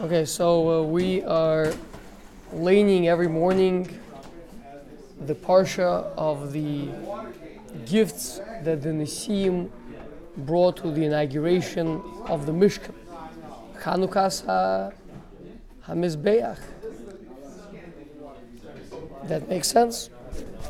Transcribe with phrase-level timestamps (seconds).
[0.00, 1.72] Okay, so uh, we are
[2.52, 4.00] leining every morning
[5.26, 6.88] the parsha of the
[7.84, 9.70] gifts that the Nisim
[10.38, 12.94] brought to the inauguration of the Mishkan.
[13.80, 14.92] Chanukas
[15.86, 16.58] HaMizbeach.
[19.24, 20.08] That makes sense?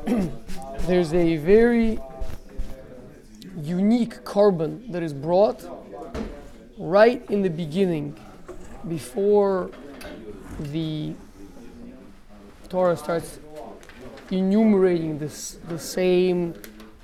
[0.80, 1.98] There's a very
[3.62, 5.64] unique korban that is brought
[6.77, 8.18] right in the beginning
[8.88, 9.70] before
[10.58, 11.14] the
[12.68, 13.38] Torah starts
[14.30, 16.54] enumerating this the same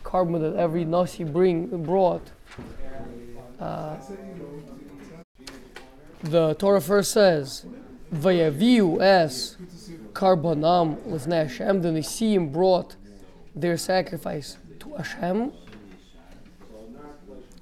[0.03, 2.31] korban that every nasi bring brought.
[3.61, 3.97] Uh,
[6.23, 7.67] the Torah first says,
[8.13, 9.57] "Vayaviu es
[10.13, 12.97] karbonam lifnei Hashem." The Nisim brought
[13.55, 15.53] their sacrifice to Hashem.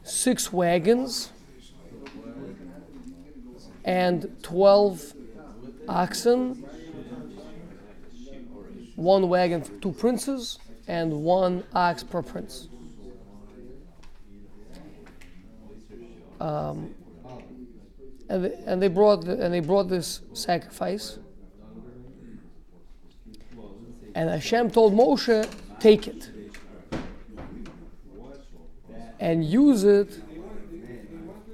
[0.05, 1.30] Six wagons
[3.86, 5.14] and 12
[5.88, 6.64] oxen,
[8.97, 12.69] one wagon for two princes, and one ox per prince.
[16.41, 16.94] Um,
[18.28, 21.18] and, they, and they brought the, and they brought this sacrifice.
[24.14, 26.30] And Hashem told Moshe, take it
[29.20, 30.11] and use it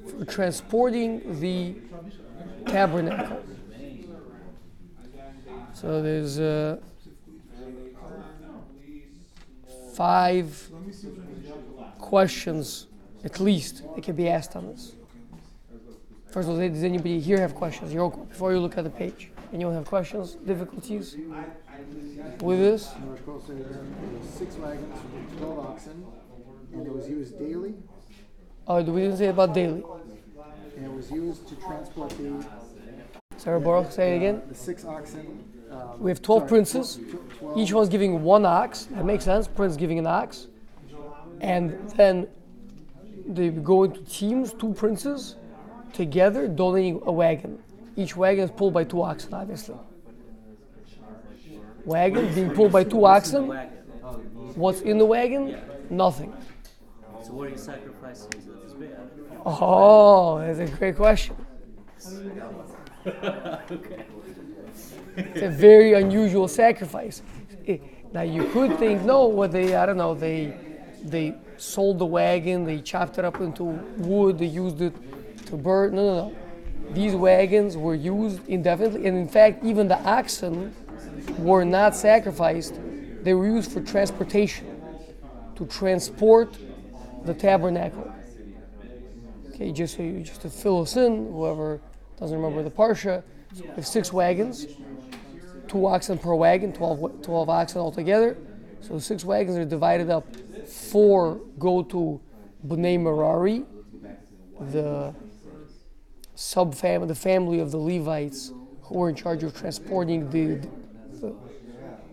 [0.08, 1.74] for transporting the
[2.66, 3.42] tabernacle.
[5.74, 6.78] So there's uh,
[9.94, 10.70] five
[11.98, 12.86] questions,
[13.24, 14.92] at least, that can be asked on this.
[16.30, 17.92] First of all, does anybody here have questions?
[17.92, 21.16] You're, before you look at the page, anyone have questions, difficulties
[22.40, 22.94] with this?
[24.34, 24.98] Six wagons
[25.38, 26.06] twelve oxen,
[26.72, 27.74] and it was used daily,
[28.66, 29.82] Oh, we didn't say about daily.
[30.82, 32.44] And it was used to transport the,
[33.36, 34.42] Sarah Baruch, say it again.
[34.48, 35.44] the six oxen.
[35.70, 36.96] um, We have 12 sorry, princes.
[36.96, 38.86] tw- twelve- Each one's giving one ox.
[38.86, 39.46] That makes sense.
[39.46, 40.48] Prince giving an ox.
[41.40, 42.26] And then
[43.26, 45.36] they go into teams, two princes,
[45.92, 47.58] together, donating a wagon.
[47.96, 49.76] Each wagon is pulled by two oxen, obviously.
[51.84, 53.48] Wagon being pulled by two oxen.
[53.48, 53.70] wagon.
[54.54, 55.58] What's in the wagon?
[55.90, 56.32] Nothing.
[57.24, 58.98] So what are you sacrificing to this bear?
[59.44, 61.34] Oh, that's a great question.
[65.16, 67.22] It's a very unusual sacrifice.
[68.12, 70.54] Now you could think, no, what they, I don't know, they,
[71.02, 74.94] they sold the wagon, they chopped it up into wood, they used it
[75.46, 75.94] to burn.
[75.94, 76.36] No, no, no.
[76.90, 80.74] These wagons were used indefinitely, and in fact, even the oxen
[81.38, 82.78] were not sacrificed.
[83.22, 84.66] They were used for transportation,
[85.56, 86.56] to transport
[87.24, 88.11] the tabernacle.
[89.62, 91.80] Okay, just so you, just to fill us in, whoever
[92.18, 93.22] doesn't remember the parsha,
[93.54, 94.66] so we have six wagons,
[95.68, 98.36] two oxen per wagon, 12, 12 oxen altogether.
[98.80, 100.26] So six wagons are divided up.
[100.66, 102.20] Four go to
[102.66, 103.62] Bnei Merari,
[104.72, 105.14] the
[106.36, 108.52] subfamily, the family of the Levites
[108.82, 110.58] who were in charge of transporting the
[111.20, 111.32] the,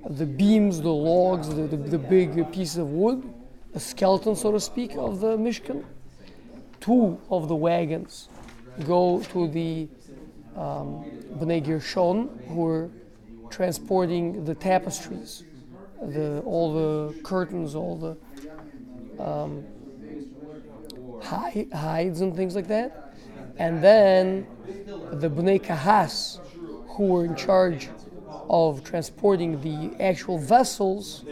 [0.07, 3.27] the beams, the logs, the, the, the big pieces of wood,
[3.73, 5.83] the skeleton, so to speak, of the Mishkan
[6.79, 8.29] two of the wagons
[8.85, 9.87] go to the
[10.55, 11.05] um,
[11.37, 12.89] Bnei Gershon, who are
[13.49, 15.43] transporting the tapestries,
[16.01, 19.65] the, all the curtains, all the um,
[21.21, 23.13] hides and things like that.
[23.57, 24.47] And then
[25.11, 26.39] the Bnei Kahas,
[26.89, 27.89] who were in charge
[28.49, 31.25] of transporting the actual vessels,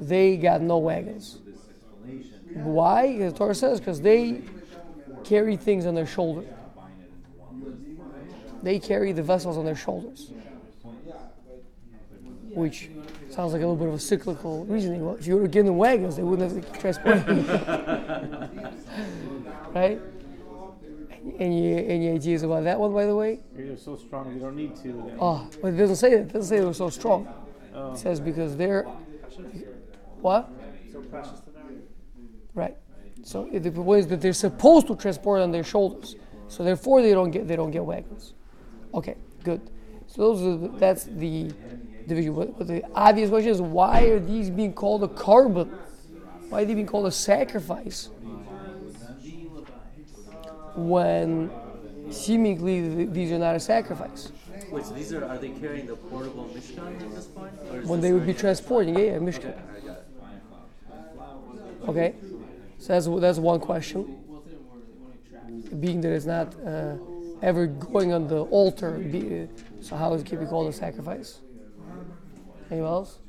[0.00, 1.40] they got no wagons.
[2.54, 3.18] Why?
[3.18, 4.42] The Torah says because they
[5.24, 6.46] carry things on their shoulder.
[8.62, 10.32] They carry the vessels on their shoulders,
[12.50, 12.88] which
[13.28, 15.04] sounds like a little bit of a cyclical reasoning.
[15.04, 17.26] Well, if you were given wagons, they wouldn't have to transport
[19.74, 20.00] right?
[21.38, 23.40] Any any ideas about that one, by the way?
[23.56, 25.12] You're so strong, you don't need to.
[25.20, 26.20] Oh, but it doesn't say that.
[26.20, 27.26] It doesn't say they were so strong.
[27.26, 27.30] It
[27.74, 27.96] oh.
[27.96, 28.84] says because they're
[30.20, 30.50] what?
[30.92, 31.43] So precious.
[32.54, 32.76] Right.
[33.24, 36.16] So the is that they're supposed to transport on their shoulders.
[36.48, 38.34] So therefore they don't get they don't get wagons.
[38.92, 39.60] Okay, good.
[40.06, 41.50] So those are the, that's the
[42.06, 42.34] division.
[42.34, 45.70] But, but the obvious question is why are these being called a korban?
[46.50, 48.10] Why are they being called a sacrifice?
[50.76, 51.50] When
[52.10, 54.30] seemingly th- these are not a sacrifice.
[54.70, 57.52] Wait, so these are are they carrying the portable Mishkan at this point?
[57.86, 59.54] When they would be transporting, yeah, yeah, Mishkan.
[61.88, 62.14] Okay,
[62.84, 64.18] so that's that's one question.
[65.80, 66.96] Being that it's not uh,
[67.40, 68.98] ever going on the altar.
[68.98, 69.48] Be,
[69.80, 71.40] so how is it can be called a sacrifice?
[72.70, 73.20] Anyone else?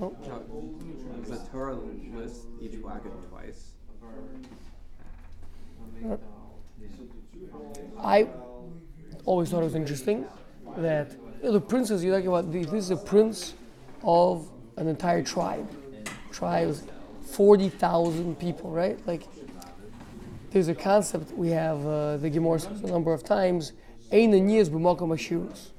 [0.00, 0.42] Chuck,
[1.26, 1.76] the Torah
[2.14, 3.72] lists each wagon twice.
[8.02, 8.28] I
[9.26, 10.24] always thought it was interesting
[10.78, 12.50] that you know, the princes you're talking about.
[12.50, 13.52] This is a prince
[14.02, 15.68] of an entire tribe.
[16.32, 16.82] Tribe is
[17.22, 18.98] forty thousand people, right?
[19.06, 19.22] Like
[20.50, 21.86] there's a concept we have.
[21.86, 23.72] Uh, the Gemara says a number of times.
[24.10, 25.70] Ein aniyas ashirus.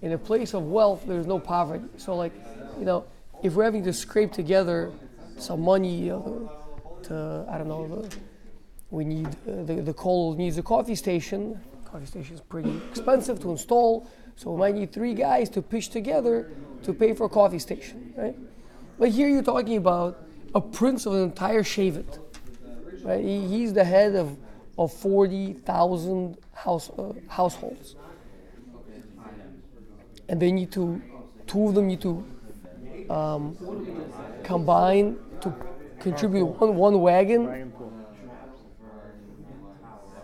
[0.00, 1.84] In a place of wealth, there's no poverty.
[1.96, 2.32] So, like,
[2.78, 3.04] you know,
[3.42, 4.90] if we're having to scrape together
[5.38, 8.16] some money to, I don't know, the,
[8.90, 11.60] we need uh, the the coal needs a coffee station.
[11.84, 15.90] Coffee station is pretty expensive to install, so we might need three guys to pitch
[15.90, 16.50] together
[16.84, 18.36] to pay for a coffee station, right?
[18.98, 20.22] But here you're talking about
[20.54, 22.18] a prince of an entire Shevet,
[23.02, 23.24] right?
[23.24, 24.36] He, he's the head of
[24.78, 27.96] of forty thousand house uh, households,
[30.28, 31.00] and they need to
[31.46, 32.24] two of them need to
[33.10, 33.56] um,
[34.42, 35.54] combine to
[36.00, 37.72] contribute one one wagon Wagon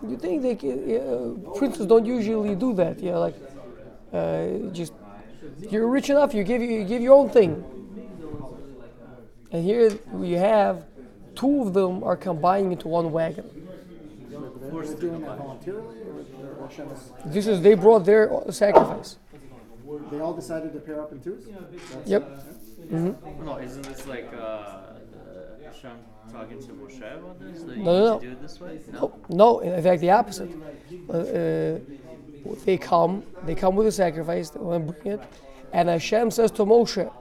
[0.07, 2.99] you think they can, uh, princes don't usually do that?
[2.99, 3.35] Yeah, like
[4.13, 4.93] uh, just
[5.69, 7.63] you're rich enough, you give you give your own thing.
[9.51, 10.85] And here we have
[11.35, 13.45] two of them are combining into one wagon.
[14.29, 19.17] They're doing that voluntarily, or or Hashem is, This is they brought their sacrifice.
[20.11, 21.45] they all decided to pair up in twos?
[21.45, 22.43] That's- Yep.
[23.43, 24.93] No, isn't this like uh, uh,
[25.65, 25.91] Hashem
[26.31, 27.63] talking to Moshe about this?
[27.63, 28.19] That you No, no, no.
[28.19, 28.79] to do it this way?
[29.01, 30.49] Oh, no, in fact, the opposite.
[31.09, 31.79] Uh, uh,
[32.65, 34.49] they come, they come with a sacrifice.
[34.51, 35.21] They want to bring it,
[35.73, 37.11] and Hashem says to Moshe,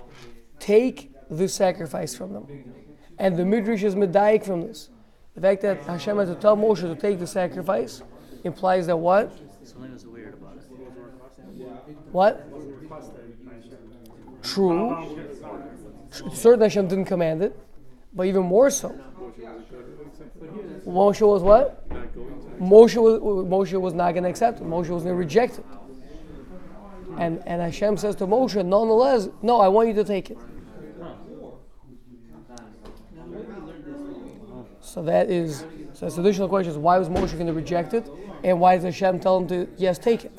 [0.58, 2.46] "Take the sacrifice from them."
[3.18, 4.90] And the midrash is medayik from this.
[5.34, 8.02] The fact that Hashem had to tell Moshe to take the sacrifice
[8.44, 9.30] implies that what?
[9.62, 10.62] Something was weird about it.
[12.12, 12.44] What?
[14.42, 15.16] True.
[16.10, 17.56] Tr- Certainly Hashem didn't command it,
[18.14, 18.98] but even more so.
[20.86, 21.88] Moshe was what?
[22.58, 24.64] Moshe was Moshe was not going to accept it.
[24.64, 25.64] Moshe was going to reject it.
[27.18, 30.38] And and Hashem says to Moshe, nonetheless, no, I want you to take it.
[34.88, 37.92] So that is so that's the additional question is why was Moshe going to reject
[37.92, 38.10] it,
[38.42, 40.32] and why does Hashem tell him to yes take it?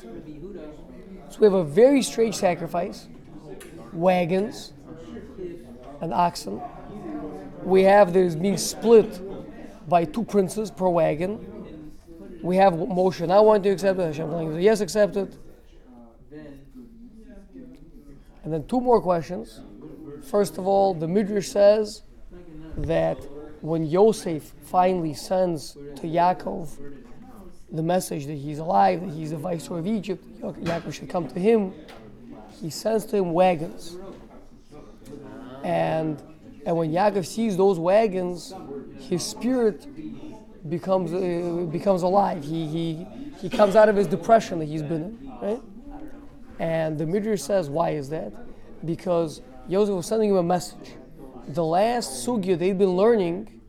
[1.30, 3.06] So we have a very strange sacrifice,
[3.92, 4.72] wagons
[6.00, 6.60] and oxen.
[7.62, 9.20] We have this being split
[9.88, 11.92] by two princes per wagon.
[12.42, 15.36] We have Moshe not wanting to accept it, Hashem telling him yes accept it.
[18.42, 19.60] And then two more questions.
[20.24, 22.02] First of all, the Midrash says
[22.76, 23.18] that
[23.60, 26.70] when Yosef finally sends to Yaakov
[27.72, 31.38] the message that he's alive, that he's the viceroy of Egypt, Yaakov should come to
[31.38, 31.72] him,
[32.60, 33.96] he sends to him wagons.
[35.62, 36.20] And
[36.66, 38.52] and when Yaakov sees those wagons,
[38.98, 39.86] his spirit
[40.68, 42.44] becomes uh, becomes alive.
[42.44, 43.06] He, he
[43.40, 45.62] he comes out of his depression that he's been in, right?
[46.58, 48.32] And the Midrash says, why is that?
[48.84, 50.92] Because Yosef was sending him a message.
[51.48, 53.60] The last sugya they've been learning,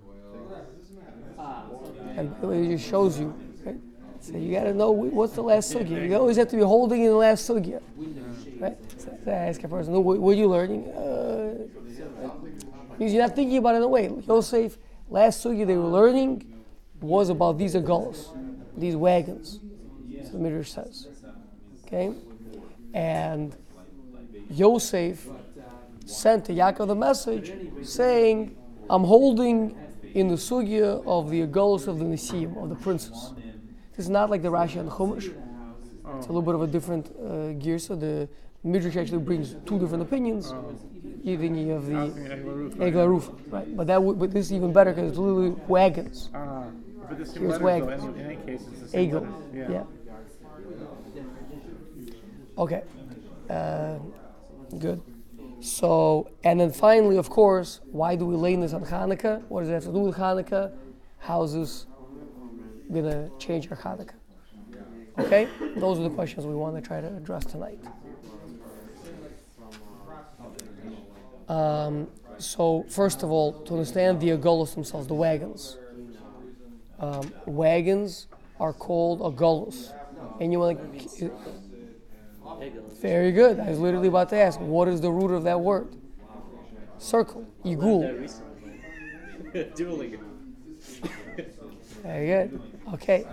[2.15, 3.33] and it just shows you,
[3.65, 3.77] right?
[4.19, 6.07] So you got to know what's the last sugya.
[6.07, 7.81] You always have to be holding in the last sugya,
[8.59, 8.77] right?
[8.97, 10.87] So, I ask a person, what, what are you learning?
[10.89, 11.67] Uh,
[12.99, 14.11] means you're not thinking about it in a way.
[14.27, 14.77] Yosef,
[15.09, 16.63] last sugya they were learning
[17.01, 18.27] was about these agulas,
[18.77, 19.59] these wagons.
[20.31, 21.07] The Midrash says.
[21.85, 22.13] Okay?
[22.93, 23.55] And
[24.49, 25.27] Yosef
[26.11, 27.53] sent to Yaakov the message
[27.83, 28.55] saying,
[28.89, 29.75] I'm holding
[30.13, 33.33] in the sugya of the agulas of the Nisim, of the princes.
[33.95, 35.33] This is not like the Rashi and the Chumash.
[36.17, 37.79] It's a little bit of a different uh, gear.
[37.79, 38.27] So the
[38.63, 40.53] Midrash actually brings two different opinions.
[41.23, 43.77] You're thinking of the Egla Arufa, right?
[43.77, 46.29] But that would, but this is even better because it's literally wagons.
[46.33, 46.65] Ah,
[47.07, 48.03] but the same Here's letters, wagons.
[48.03, 49.21] in, in any case, it's the same Eagle.
[49.53, 49.69] letters.
[49.71, 49.83] Yeah.
[52.57, 52.83] Okay.
[53.49, 53.97] Uh,
[54.79, 55.01] good.
[55.61, 59.43] So, and then finally, of course, why do we lay this on Hanukkah?
[59.47, 60.73] What does it have to do with Hanukkah?
[61.19, 61.85] How is this
[62.91, 64.15] going to change our Hanukkah?
[65.19, 65.47] Okay?
[65.75, 67.79] Those are the questions we want to try to address tonight.
[71.47, 72.07] Um,
[72.39, 75.77] so, first of all, to understand the agulos themselves, the wagons.
[76.99, 78.25] Um, wagons
[78.59, 79.93] are called agulos.
[80.39, 81.31] And you want to.
[83.01, 83.59] Very good.
[83.59, 85.95] I was literally about to ask, what is the root of that word?
[86.97, 87.47] Circle.
[87.65, 88.29] Igul.
[89.75, 90.19] Dueling.
[92.03, 92.61] Very good.
[92.93, 93.25] Okay.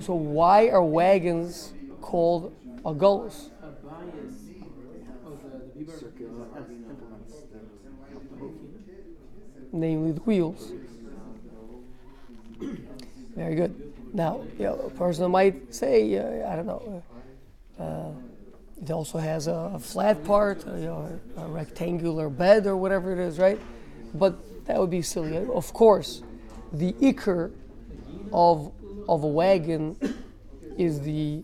[0.00, 3.50] So why are wagons called agulos?
[5.98, 7.62] Circular implements that
[8.10, 8.54] help to move.
[9.72, 10.72] namely the wheels.
[13.34, 13.92] Very good.
[14.12, 17.15] Now, you know, a person might say, uh, I don't know, uh,
[17.78, 18.10] uh,
[18.80, 23.18] it also has a, a flat part, you know, a rectangular bed or whatever it
[23.18, 23.60] is, right?
[24.14, 25.36] But that would be silly.
[25.36, 26.22] Of course,
[26.72, 27.52] the ikar
[28.32, 28.72] of
[29.08, 29.96] of a wagon
[30.76, 31.42] is the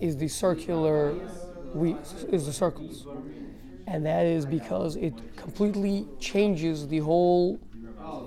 [0.00, 1.14] is the circular
[2.30, 3.06] is the circles
[3.90, 7.58] and that is because it completely changes the whole.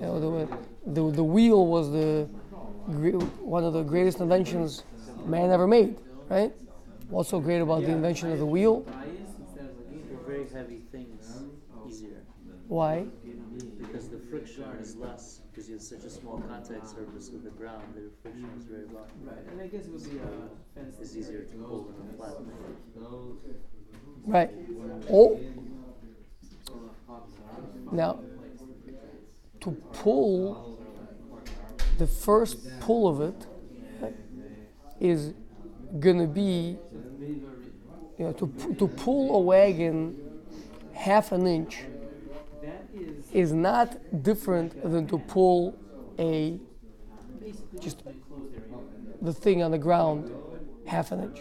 [0.02, 2.28] know, the, the, the wheel was the
[2.86, 4.84] one of the greatest inventions
[5.26, 5.96] man ever made,
[6.28, 6.52] right?
[7.08, 8.84] What's so great about the invention of the wheel?
[10.26, 11.42] Very heavy things
[11.86, 12.22] easier
[12.68, 13.06] Why?
[13.78, 17.50] because the friction is less because you have such a small contact surface with the
[17.50, 17.82] ground.
[17.94, 19.06] The friction is very low.
[19.22, 20.96] Right, and I guess it would be uh, a fence.
[21.00, 22.32] It's easier to pull than a flat.
[24.26, 24.50] Right.
[25.10, 25.40] Oh.
[27.92, 28.18] Now,
[29.60, 30.73] to pull,
[31.98, 33.46] the first pull of it
[35.00, 35.34] is
[36.00, 36.76] gonna be,
[38.18, 40.16] you know, to, to pull a wagon
[40.92, 41.84] half an inch
[43.32, 45.76] is not different than to pull
[46.18, 46.58] a
[47.80, 48.02] just
[49.20, 50.30] the thing on the ground
[50.86, 51.40] half an inch.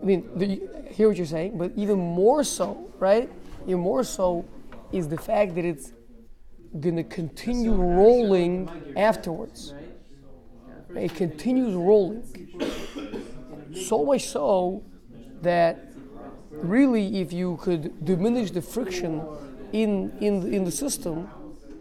[0.00, 3.30] I mean, hear what you're saying, but even more so, right?
[3.64, 4.44] Even more so
[4.92, 5.92] is the fact that it's
[6.80, 9.74] gonna continue rolling afterwards.
[10.94, 12.22] It continues rolling.
[13.74, 14.84] So much so
[15.42, 15.92] that
[16.50, 19.22] really, if you could diminish the friction
[19.72, 21.28] in in the, in the system,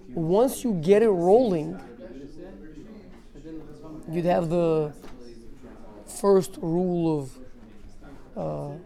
[0.10, 1.80] once you get it rolling,
[4.10, 4.94] you'd have the
[6.06, 7.38] first rule of
[8.36, 8.78] uh,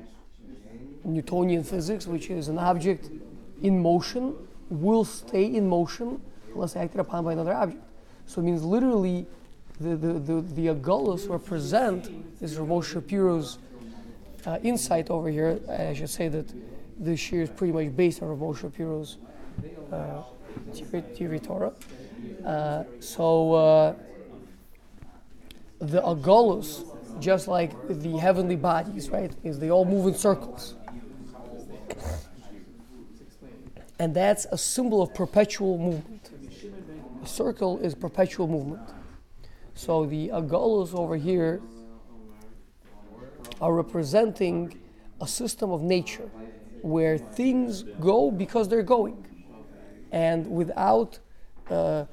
[1.04, 3.10] Newtonian physics, which is an object
[3.62, 4.36] in motion
[4.72, 6.22] will stay in motion
[6.54, 7.84] unless acted upon by another object.
[8.26, 9.26] So it means literally
[9.80, 13.58] the, the, the, the agulos represent, this is Ramon Shapiro's
[14.46, 15.60] uh, insight over here.
[15.70, 16.52] I should say that
[16.98, 19.18] this year is pretty much based on Ramon Shapiro's
[19.92, 20.24] uh,
[21.44, 21.74] Torah.
[22.46, 23.96] Uh, so uh,
[25.80, 26.86] the agulos,
[27.20, 30.76] just like the heavenly bodies, right, is they all move in circles.
[34.02, 36.32] And that's a symbol of perpetual movement.
[37.24, 38.82] A circle is perpetual movement.
[39.76, 41.62] So the agulos over here
[43.62, 44.80] are representing
[45.22, 46.32] a system of nature
[46.82, 49.24] where things go because they're going
[50.12, 51.20] and without
[51.70, 52.06] uh,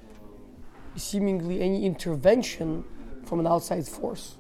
[0.95, 2.85] seemingly any intervention
[3.25, 4.37] from an outside force.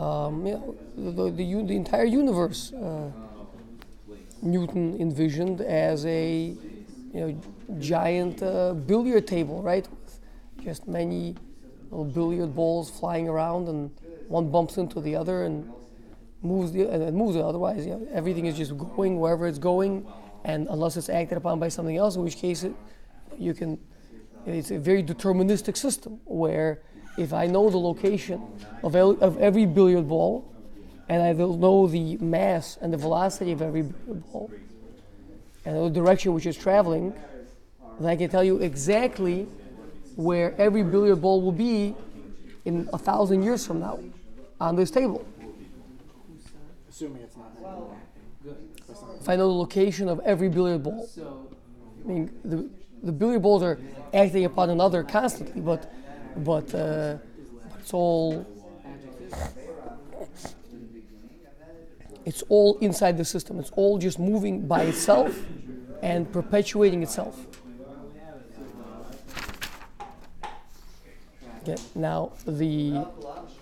[0.00, 3.10] Um, you know, the, the, the, entire universe uh,
[4.40, 6.56] Newton envisioned as a
[7.12, 7.42] you know,
[7.78, 9.86] giant uh, billiard table, right?
[9.90, 10.20] With
[10.64, 11.36] just many
[11.90, 13.90] little billiard balls flying around, and
[14.28, 15.70] one bumps into the other and
[16.40, 17.42] moves the and it moves it.
[17.42, 20.06] Otherwise, you know, everything is just going wherever it's going,
[20.44, 22.72] and unless it's acted upon by something else, in which case it,
[23.38, 23.78] you can.
[24.46, 26.80] It's a very deterministic system where
[27.16, 28.42] if I know the location
[28.82, 30.46] of, el- of every billiard ball,
[31.08, 34.50] and I will know the mass and the velocity of every billiard ball,
[35.64, 37.12] and the direction which is traveling,
[37.98, 39.46] then I can tell you exactly
[40.16, 41.94] where every billiard ball will be
[42.64, 43.98] in a thousand years from now
[44.60, 45.26] on this table.
[46.88, 47.46] Assuming it's not.
[49.20, 51.08] If I know the location of every billiard ball.
[52.04, 52.68] I mean, the,
[53.02, 53.78] the billiard balls are
[54.14, 55.92] acting upon another constantly, but
[56.36, 57.18] but uh,
[57.78, 58.46] it's all
[62.24, 63.58] it's all inside the system.
[63.58, 65.44] It's all just moving by itself
[66.02, 67.46] and perpetuating itself.
[71.62, 73.06] Okay, now the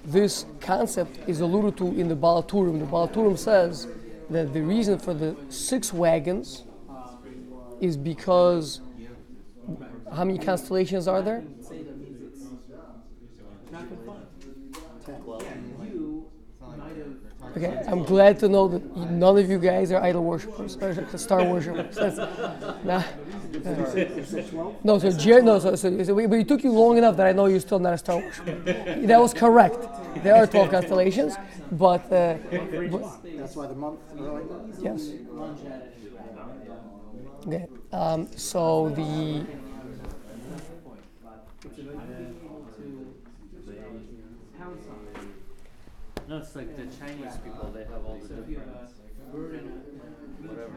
[0.04, 2.78] this concept is alluded to in the Baal HaTurim.
[2.78, 3.88] The Baal HaTurim says
[4.30, 6.64] that the reason for the six wagons
[7.80, 8.80] is because
[10.12, 11.42] how many constellations are there?
[11.60, 12.44] say that means it's
[13.70, 14.26] not confined.
[15.92, 16.26] You
[16.60, 20.76] might have Okay, I'm glad to know that none of you guys are idol worshippers
[20.76, 21.96] or star worshippers.
[21.96, 22.16] That's,
[22.84, 23.02] nah.
[23.52, 24.76] You?
[24.84, 27.32] No, so Jer- no, so, so, so but it took you long enough that I
[27.32, 28.54] know you're still not a star worshiper.
[29.06, 29.78] That was correct.
[30.22, 31.34] There are 12 constellations,
[31.72, 34.82] but, uh, but That's why the month are like that?
[34.82, 35.10] yes.
[37.46, 37.66] Okay.
[37.92, 39.46] Um, so the
[46.28, 47.70] No, it's like the Chinese people.
[47.72, 48.68] They have all the different
[50.42, 50.72] whatever.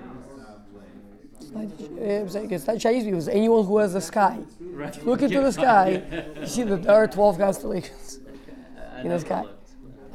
[1.97, 3.19] it's like it's not Chinese people.
[3.19, 4.39] It's anyone who has the sky.
[4.61, 5.05] Right.
[5.05, 6.03] Look into the sky.
[6.39, 8.19] You see that there are 12 constellations.
[9.03, 9.43] In the sky.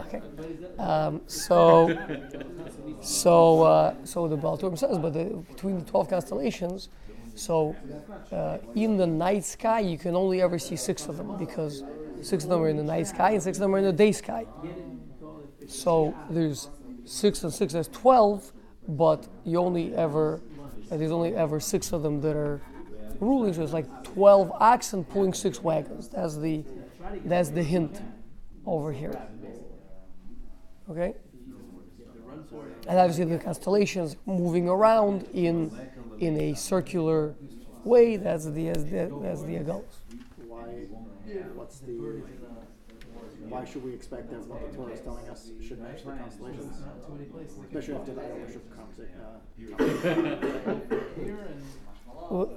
[0.00, 0.23] Okay.
[0.78, 1.99] Um, so,
[3.00, 6.88] so, uh, so the Baal Turim says, but the, between the 12 constellations,
[7.35, 7.76] so
[8.33, 11.83] uh, in the night sky, you can only ever see six of them because
[12.23, 13.93] six of them are in the night sky and six of them are in the
[13.93, 14.47] day sky.
[15.69, 16.69] So there's
[17.05, 18.53] six and six, that's 12,
[18.89, 20.41] but you only ever,
[20.91, 22.61] there's only ever six of them that are
[23.21, 23.53] ruling.
[23.55, 26.09] So it's like 12 oxen pulling six wagons.
[26.09, 26.65] That's the,
[27.25, 28.01] that's the hint
[28.65, 29.21] over here.
[30.91, 31.15] Okay?
[32.89, 35.73] And obviously the constellations moving around in
[36.21, 37.35] in a circular
[37.85, 39.85] way, that's the as the as the goes.
[40.47, 40.63] Why,
[41.55, 42.23] what's the,
[43.49, 46.77] why should we expect that what the Torah is telling us should match the constellations?
[47.67, 49.21] Especially after the worship conversation.
[49.21, 49.39] Uh,
[52.31, 52.51] well,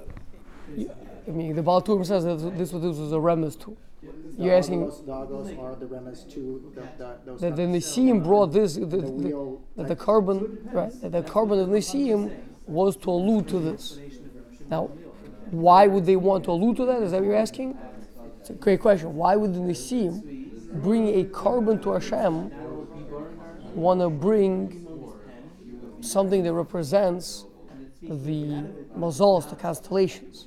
[0.76, 0.90] you-
[1.28, 3.76] I mean the Baal Turim says that this was this was a remez too.
[4.38, 7.40] You're asking doggos are the remez to the, the, those.
[7.42, 7.62] that the.
[7.62, 12.34] Nisim brought this the, the, that the korban right that the korban of Nisim
[12.66, 13.98] was to allude to this.
[14.70, 14.86] Now,
[15.50, 17.02] why would they want to allude to that?
[17.02, 17.76] Is that what you're asking?
[18.40, 19.14] It's a great question.
[19.14, 20.39] Why would the Nisim
[20.74, 22.50] bring a korban to Hashem?
[23.74, 24.86] Want to bring
[26.00, 27.46] something that represents
[28.02, 28.64] the
[28.96, 30.46] mazals, the constellations,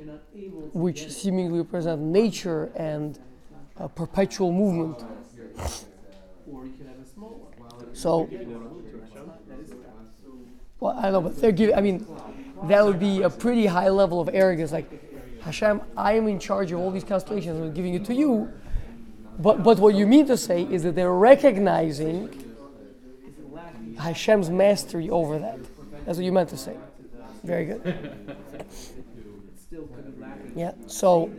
[0.74, 3.20] which seemingly represent nature and
[3.78, 5.06] a perpetual movement.
[7.94, 8.30] So,
[10.80, 11.76] well, I don't know, but they're giving.
[11.76, 12.08] I mean,
[12.64, 14.72] that would be a pretty high level of arrogance.
[14.72, 17.60] Like, Hashem, I am in charge of all these constellations.
[17.60, 18.52] I'm giving it to you.
[19.40, 22.30] But but what you mean to say is that they're recognizing
[23.98, 25.60] Hashem's mastery over that.
[26.06, 26.76] That's what you meant to say.
[27.44, 28.38] Very good.
[30.56, 30.74] Yeah.
[30.88, 31.32] So,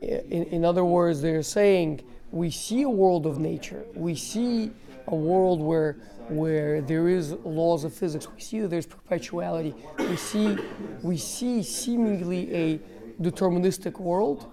[0.00, 3.84] in, in other words, they're saying we see a world of nature.
[3.94, 4.70] We see
[5.08, 5.96] a world where
[6.28, 8.26] where there is laws of physics.
[8.32, 9.74] We see that there's perpetuality.
[9.98, 10.56] We see
[11.02, 12.80] we see seemingly a
[13.20, 14.50] deterministic world,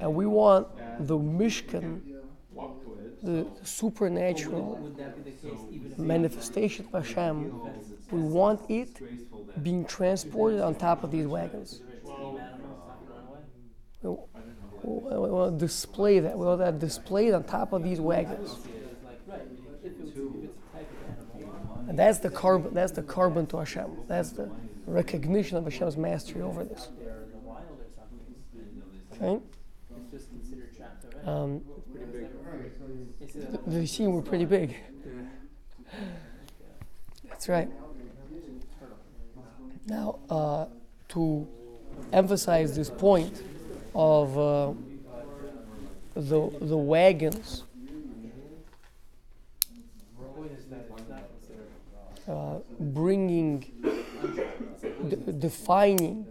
[0.00, 0.66] and we want
[1.00, 2.00] the Mishkan,
[3.22, 4.92] the supernatural
[5.96, 7.52] manifestation of Hashem.
[8.10, 9.00] We want it
[9.62, 11.80] being transported on top of these wagons.
[14.02, 14.10] We,
[14.82, 16.36] want to display that.
[16.36, 18.56] We want that displayed on top of these wagons.
[21.88, 22.72] And that's the korban.
[22.72, 23.90] That's the korban to Hashem.
[24.08, 24.50] That's the
[24.86, 26.88] recognition of Hashem's mastery over this.
[29.12, 29.40] Okay.
[31.24, 31.62] Um,
[33.66, 34.76] the, scene were pretty big.
[37.28, 37.68] That's right.
[39.86, 40.66] Now, uh,
[41.08, 41.46] to
[42.12, 43.42] emphasize this point
[43.94, 44.72] of uh,
[46.14, 47.64] the the wagons
[52.28, 53.64] uh, bringing,
[55.38, 56.26] defining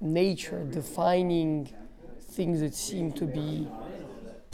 [0.00, 1.72] nature, defining
[2.20, 3.68] things that seem to be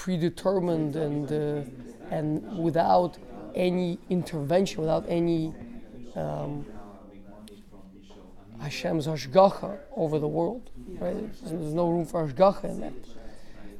[0.02, 1.62] predetermined and uh,
[2.10, 3.16] and without
[3.54, 5.54] any intervention, without any
[6.16, 6.66] um,
[8.60, 10.70] Hashem's hashgacha over the world.
[10.98, 11.14] Right?
[11.14, 12.92] There's, there's no room for hashgacha in that.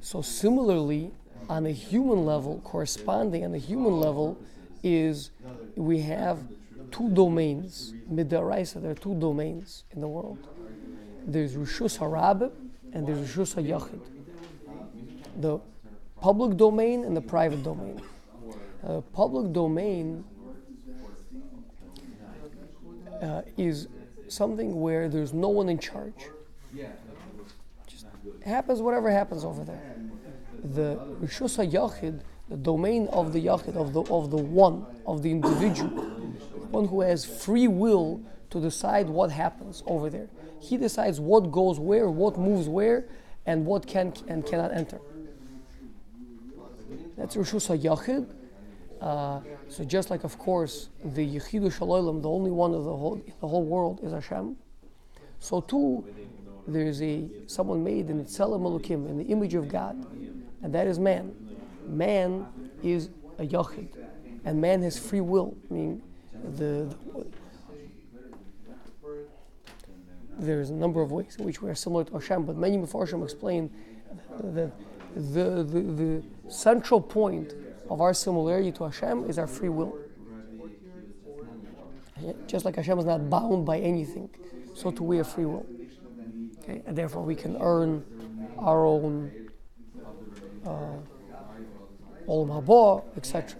[0.01, 1.11] So similarly,
[1.49, 4.39] on a human level, corresponding on a human level,
[4.85, 5.33] is
[5.75, 6.39] we have
[6.93, 7.95] two domains.
[8.09, 10.39] Mid'oraisa, there are two domains in the world.
[11.27, 12.53] There's Rishus Harab
[12.93, 14.01] and there's Rishus HaYachid.
[15.41, 15.61] The
[16.23, 18.01] public domain and the private domain.
[18.87, 20.25] Uh, public domain
[23.21, 23.89] uh, is
[24.29, 26.31] something where there's no one in charge.
[27.87, 28.07] Just
[28.45, 29.97] happens whatever happens over there.
[30.63, 31.59] The Rishus
[32.49, 35.91] the domain of the Yachid, of the, of the one, of the individual,
[36.71, 40.29] one who has free will to decide what happens over there.
[40.61, 43.07] He decides what goes where, what moves where,
[43.47, 45.01] and what can and cannot enter.
[47.23, 48.27] That's Rishus HaYachid.
[49.01, 52.97] Uh, so just like, of course, the Yechido shel Olam, the only one of the
[52.97, 54.57] whole, the whole world is Hashem.
[55.39, 56.05] So too,
[56.67, 60.05] there's a someone made in Tzelem Elokim, in the image of God,
[60.63, 61.33] and that is man.
[61.87, 62.45] Man
[62.83, 63.91] is a Yachid,
[64.45, 65.57] and man has free will.
[65.71, 66.03] I mean,
[66.57, 67.27] the, the
[70.41, 73.23] there's a number of ways in which we are similar to Hashem, but many Mefarshim
[73.23, 73.71] explain
[74.41, 74.73] that
[75.15, 77.55] the, the, the central point
[77.91, 79.99] of our similarity to Hashem is our free will.
[82.47, 84.31] Just like Hashem is not bound by anything,
[84.75, 85.67] so too we have free will.
[86.63, 86.83] Okay?
[86.87, 88.05] And therefore we can earn
[88.59, 89.33] our own
[90.65, 90.97] uh,
[92.29, 93.59] Olam etc.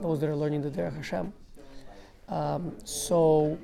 [0.00, 1.32] Those that are learning the Derech Hashem.
[2.28, 3.58] Um, so,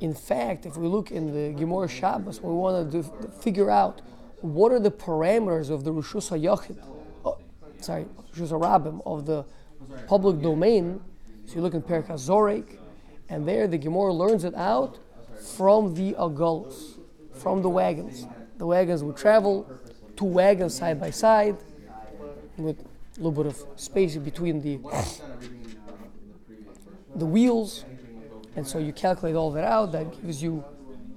[0.00, 4.02] in fact, if we look in the Gemara Shabbos, we want to do, figure out
[4.40, 6.78] what are the parameters of the Rishus HaYachid,
[7.24, 7.38] oh,
[7.80, 9.44] sorry, Rishus HaRabim, of the
[10.06, 11.00] public domain.
[11.46, 12.78] So you look in Perek HaZorek,
[13.28, 14.98] and there the Gemara learns it out
[15.56, 16.98] from the Agalos,
[17.32, 18.26] from the wagons.
[18.58, 19.70] The wagons would travel,
[20.16, 21.56] two wagons side by side,
[22.56, 24.78] with a little bit of space between the
[27.14, 27.84] the wheels,
[28.56, 29.92] and so you calculate all that out.
[29.92, 30.64] That gives you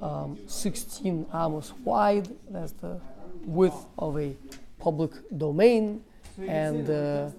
[0.01, 2.29] um, 16 amos wide.
[2.49, 2.99] That's the
[3.45, 4.35] width of a
[4.79, 6.03] public domain,
[6.47, 7.29] and uh,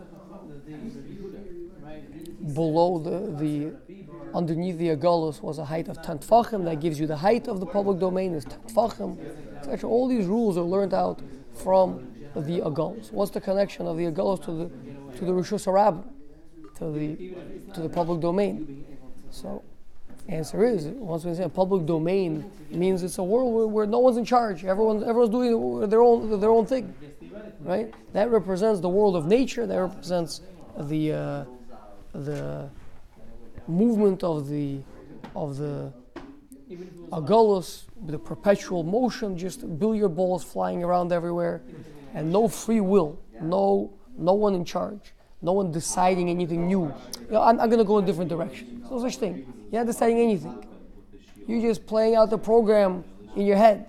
[2.55, 3.73] below the, the
[4.35, 6.64] underneath the agalos was a height of 10 tfachim.
[6.64, 9.18] That gives you the height of the public domain is 10 tfachim.
[9.59, 9.88] etc.
[9.88, 11.20] All these rules are learned out
[11.55, 13.12] from the agalos.
[13.12, 14.70] What's the connection of the agalos to the
[15.18, 15.64] to the rishus
[16.77, 17.35] to the
[17.75, 18.85] to the public domain?
[19.31, 19.62] So,
[20.28, 23.98] answer is once we say a public domain means it's a world where, where no
[23.98, 24.64] one's in charge.
[24.64, 26.94] Everyone everyone's doing their own their own thing,
[27.61, 27.92] right?
[28.12, 29.66] That represents the world of nature.
[29.66, 30.40] That represents
[30.78, 31.44] the uh,
[32.12, 32.70] the
[33.66, 34.80] movement of the
[35.35, 35.92] of the
[37.12, 41.62] agalos, the perpetual motion, just billiard balls flying around everywhere,
[42.14, 46.92] and no free will, no no one in charge, no one deciding anything new.
[47.26, 48.85] You know, I'm, I'm going to go in a different direction.
[48.90, 49.53] No such thing.
[49.70, 50.66] You're not deciding anything.
[51.46, 53.05] You're just playing out the program
[53.37, 53.88] in your head,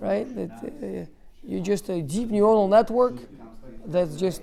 [0.00, 0.26] right?
[0.34, 1.10] That, uh,
[1.42, 3.14] you're just a deep neuronal network
[3.86, 4.42] that's just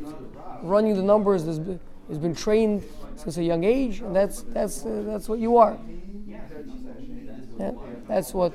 [0.63, 2.83] running the numbers that's been, has been trained
[3.15, 5.77] since a young age, and that's that's uh, that's what you are.
[7.59, 7.71] Yeah?
[8.07, 8.53] That's what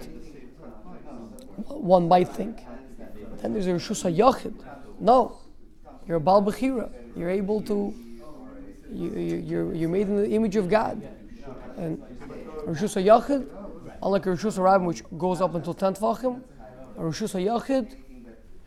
[1.68, 2.58] one might think.
[3.42, 4.54] Then there's a Rishus HaYachid.
[4.98, 5.38] No,
[6.06, 6.90] you're a Baal Bechira.
[7.16, 7.94] You're able to,
[8.90, 11.02] you, you, you're, you're made in the image of God.
[11.76, 11.98] And
[12.66, 13.46] Rishus HaYachid,
[14.02, 16.42] unlike Rishus HaRabim, which goes up until 10 tfachim,
[16.96, 17.96] Rishus HaYachid,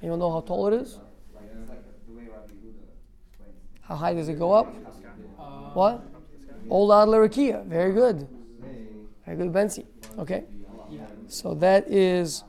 [0.01, 0.99] you don't know how tall it is?
[3.81, 4.73] How high does it go up?
[5.73, 6.05] What?
[6.69, 7.27] Old Adler.
[7.27, 8.27] Very good.
[9.25, 9.85] Very good, Bensi.
[10.17, 10.43] Okay.
[11.27, 12.43] So that is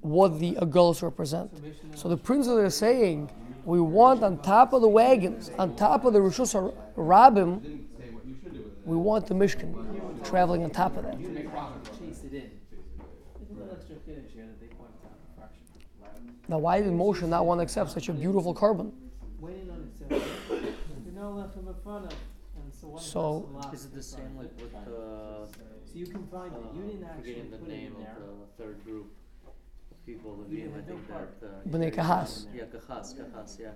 [0.00, 1.50] what the Aguls represent.
[1.94, 3.30] So the princes are saying,
[3.64, 7.84] we want on top of the wagons, on top of the Rishus Rabim,
[8.84, 11.18] we want the Mishkan traveling on top of that.
[16.50, 18.90] Now, why did Moshe not want to accept such a beautiful korban?
[23.00, 25.46] So, Is it the same like with the
[25.84, 26.60] So you can find it.
[26.74, 28.16] You didn't uh, actually forgetting the put it name in there.
[28.16, 29.27] of the third group of
[30.08, 32.46] people, the name I think that uh, B'nai Kahas.
[32.54, 33.68] Yeah, Kahas, Kahas, yeah.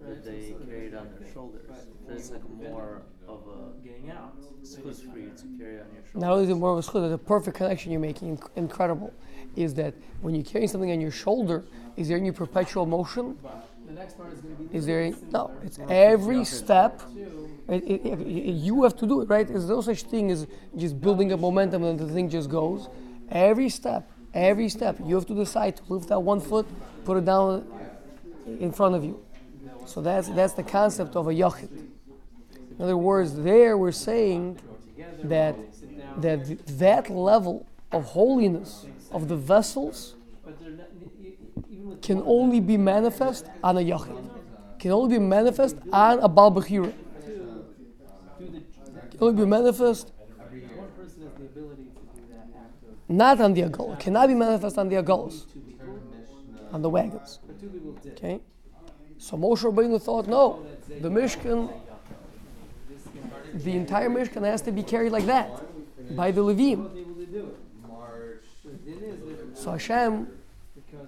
[0.00, 1.66] That they carried on their shoulders.
[2.06, 4.32] There's like more of a Getting out.
[4.60, 6.22] excuse for you to carry on your shoulders.
[6.24, 8.48] not only is it more of a schud, there's a perfect connection you're making, inc-
[8.56, 9.12] incredible,
[9.56, 11.64] is that when you're carrying something on your shoulder,
[11.96, 13.36] is there any perpetual motion?
[13.86, 14.76] The next part is going to be.
[14.78, 17.02] Is there any, no, it's every step.
[17.68, 19.46] It, it, it- it- you have to do it, right?
[19.48, 22.88] There's no such thing as just building up momentum and the thing just goes.
[23.30, 26.66] Every step, every step, you have to decide to lift that one foot,
[27.04, 27.66] put it down
[28.60, 29.22] in front of you.
[29.86, 31.70] So that's that's the concept of a yachid.
[31.70, 34.58] In other words, there we're saying
[35.24, 35.56] that
[36.18, 40.14] that that level of holiness of the vessels
[42.02, 44.30] can only be manifest on a yachid.
[44.78, 46.92] Can only be manifest on a the,
[49.10, 50.12] Can only be manifest
[50.78, 53.98] one person has the ability to do that act of not on the agol.
[53.98, 55.46] Cannot be manifest on the agols,
[56.72, 57.38] on the wagons.
[58.12, 58.40] Okay.
[59.18, 61.72] So Moshe Rabbeinu thought, no, the Mishkan,
[63.54, 65.50] the entire Mishkan has to be carried like that
[66.14, 66.88] by the Levim.
[69.54, 70.28] So Hashem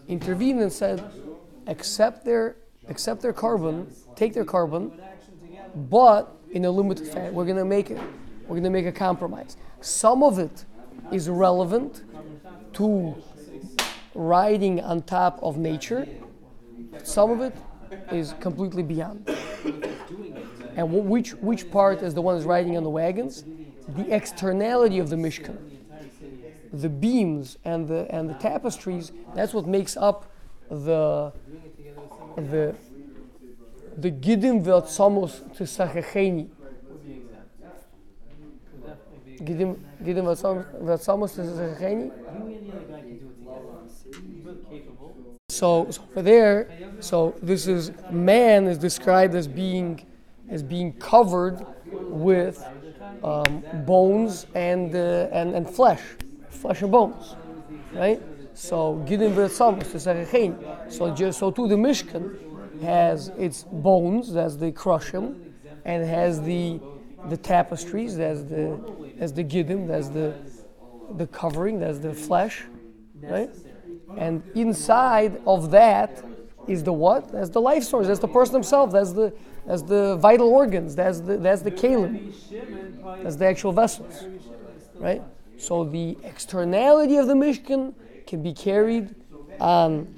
[0.09, 1.05] intervened and said,
[1.67, 2.57] accept their
[2.89, 3.87] accept their korban,
[4.17, 4.91] take their korban,
[5.89, 7.35] but in a limited fashion.
[7.35, 8.01] We're gonna make it.
[8.49, 9.57] We're gonna make a compromise.
[9.81, 10.65] Some of it
[11.13, 12.03] is relevant
[12.75, 13.15] to
[14.15, 16.07] riding on top of nature.
[17.03, 17.55] Some of it
[18.13, 19.29] is completely beyond.
[20.77, 23.45] And which which part is the one that's riding on the wagons?
[23.89, 25.59] The externality of the Mishkan,
[26.73, 29.13] the beams and the and the tapestries.
[29.35, 30.31] That's what makes up
[30.69, 31.33] the
[32.37, 32.75] the
[33.97, 34.71] the gidim to sachecheni.
[34.73, 36.49] Gidim gidim v'atzamos to sachecheni.
[37.13, 37.27] You
[38.77, 39.30] and the other guy can do it together.
[44.69, 45.39] Capable.
[45.49, 50.07] So, so over there, so this is man is described as being
[50.49, 52.65] as being covered with
[53.23, 56.03] um, bones and, uh, and and flesh,
[56.51, 57.37] flesh and bones,
[57.93, 58.21] right?
[58.55, 60.93] So gidim v'atzamos to sachecheni.
[60.93, 65.53] So just so too the Mishkan has its bones, that's the krashim,
[65.85, 66.81] and has the
[67.29, 68.79] the tapestries, that's the
[69.21, 70.35] that's the gidim, that's the
[71.17, 72.65] the covering, that's the flesh,
[73.23, 73.51] right?
[74.17, 76.25] And inside of that
[76.67, 77.31] is the what?
[77.31, 78.07] That's the life source.
[78.07, 78.93] That's the person himself.
[78.93, 79.35] That's the
[79.67, 80.97] that's the vital organs.
[80.97, 82.33] That's the that's the kalim.
[83.23, 84.25] That's the actual vessels,
[84.97, 85.23] right?
[85.59, 87.93] So the externality of the mishkan
[88.27, 89.15] can be carried
[89.61, 90.15] on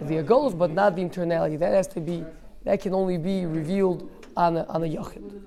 [0.00, 1.58] the agolos, but not the internality.
[1.58, 2.24] That has to be
[2.62, 5.43] that can only be revealed on a, on a yachid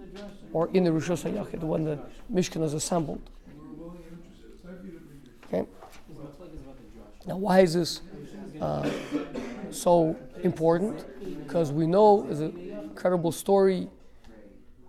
[0.53, 1.99] or in the rishus yachid when the
[2.31, 3.21] mishkan is assembled.
[5.45, 5.65] Okay.
[7.25, 8.01] Now, why is this
[8.62, 8.89] uh,
[9.71, 11.05] so important?
[11.43, 13.89] Because we know there's an incredible story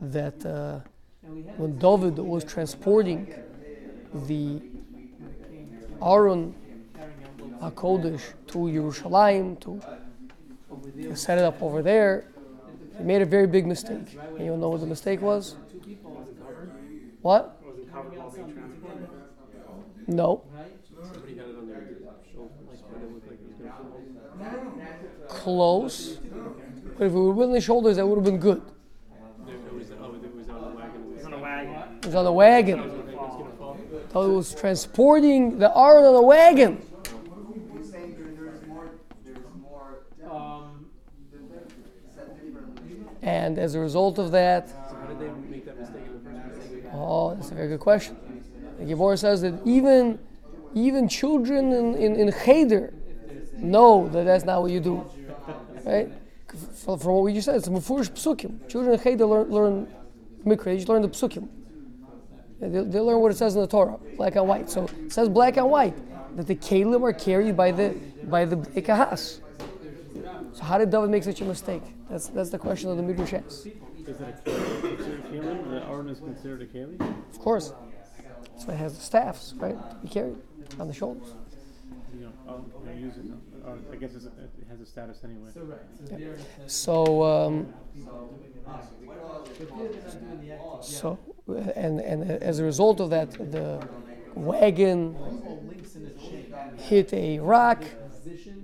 [0.00, 0.80] that uh,
[1.56, 3.32] when David was transporting
[4.26, 4.62] the
[6.02, 6.54] Aron
[7.60, 12.24] HaKodesh to Yerushalayim to set it up over there,
[12.98, 14.18] he made a very big mistake.
[14.36, 15.56] And you know what the mistake was?
[17.22, 17.60] What?
[20.06, 20.42] No.
[25.28, 26.18] Close.
[26.96, 28.62] But if it would have been the shoulders, that would have been good.
[29.46, 31.82] It was, on the a wagon.
[32.02, 33.08] It was on a wagon.
[34.12, 36.82] So it was transporting the Aron on a wagon.
[43.28, 44.70] And as a result of that,
[46.94, 48.16] oh, that's a very good question.
[48.78, 50.18] The Gibor says that even
[50.74, 52.94] even children in, in, in Cheder
[53.56, 55.04] know that that's not what you do.
[55.84, 56.10] Right?
[56.84, 58.66] From, what we just said, it's Mufurish Psukim.
[58.68, 59.94] Children in Cheder learn, learn
[60.46, 61.48] Mikra, they just learn the Psukim.
[62.60, 64.70] They, they learn what it says in the Torah, black and white.
[64.70, 65.96] So it says black and white
[66.36, 69.40] that the Kalim are carried by the by the Bnei Kahas.
[70.58, 71.84] So how did David make such a mistake?
[72.10, 73.32] That's that's the question of the Midrash.
[73.32, 73.76] Is it
[74.08, 74.50] a
[75.30, 75.70] kalim?
[75.70, 77.00] The Aron is considered a kalim?
[77.30, 77.72] Of course,
[78.52, 79.78] that's why it has the staffs, right?
[79.90, 80.36] To be carried
[80.80, 81.28] on the shoulders.
[82.12, 83.26] You know, oh, you use it.
[83.64, 84.32] Uh, I guess it
[84.68, 85.50] has a status anyway.
[86.66, 87.06] so.
[87.06, 87.72] So um,
[91.76, 93.86] and and as a result of that, the
[94.34, 95.14] wagon
[96.78, 97.84] hit a rock.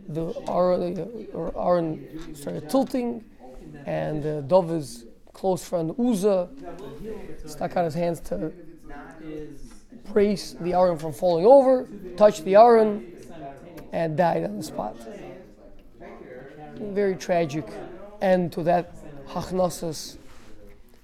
[0.09, 3.25] The Aron, Aron started tilting,
[3.87, 6.49] and uh, David's close friend Uzzah
[7.47, 8.53] stuck out his hands to
[10.13, 13.13] brace the Aron from falling over, touched the Aron,
[13.93, 14.97] and died on the spot.
[16.77, 17.67] Very tragic
[18.21, 18.93] end to that
[19.29, 20.17] Hachnosas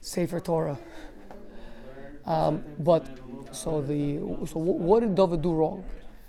[0.01, 0.79] Sefer Torah.
[2.27, 3.07] Um, but
[3.53, 5.85] so the so what did David do wrong?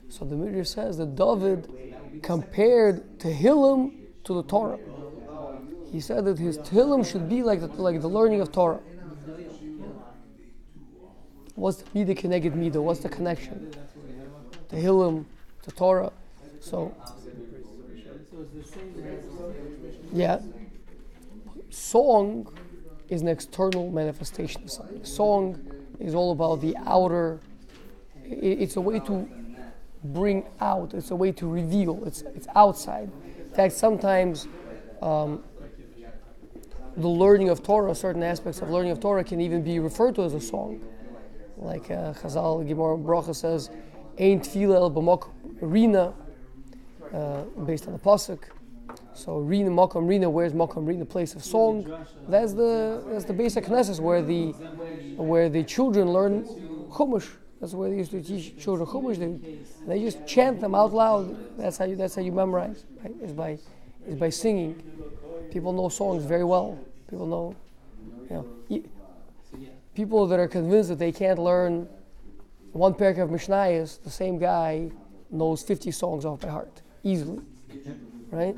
[0.09, 1.67] So the Midrash says that David
[2.21, 3.93] compared to Tehillim
[4.23, 4.79] to the Torah.
[5.91, 8.79] He said that his Tehillim should be like the, like the learning of Torah.
[11.55, 12.81] What's the Midah connected Midah?
[12.81, 13.73] What's the connection?
[14.69, 15.25] Tehillim
[15.63, 16.11] to Torah.
[16.59, 16.95] So
[18.31, 20.39] the yeah,
[21.69, 22.47] song
[23.09, 25.03] is an external manifestation of something.
[25.03, 25.59] Song
[25.99, 27.39] is all about the outer.
[28.23, 29.29] It's a way to
[30.03, 30.93] bring out.
[30.93, 32.03] It's a way to reveal.
[32.05, 33.11] It's it's outside.
[33.37, 34.47] In fact, sometimes
[35.01, 35.43] um,
[36.97, 40.23] the learning of Torah, certain aspects of learning of Torah, can even be referred to
[40.23, 40.81] as a song.
[41.57, 43.69] Like uh, Chazal Gemara Bracha says,
[44.19, 45.29] "Ein tefillah el b'mok
[45.61, 46.13] rina,"
[47.13, 48.39] uh, based on the pasuk.
[49.13, 51.85] So Rina Makam Rina, where's Makam Rina, the place of song?
[52.27, 54.51] That's the that's the basic Knesset where the
[55.17, 56.45] where the children learn
[56.91, 57.29] Chumash.
[57.61, 59.19] That's where they used to teach children Chumash.
[59.19, 61.57] They, they just chant them out loud.
[61.57, 62.85] That's how you that's how you memorize.
[63.03, 63.13] Right?
[63.21, 63.59] Is by
[64.07, 64.81] is by singing.
[65.51, 66.79] People know songs very well.
[67.07, 67.55] People know,
[68.29, 68.35] you
[68.69, 68.83] know,
[69.93, 71.87] people that are convinced that they can't learn
[72.71, 74.89] one parak of Mishnayos, the same guy
[75.29, 77.41] knows 50 songs off by heart easily,
[78.31, 78.55] right?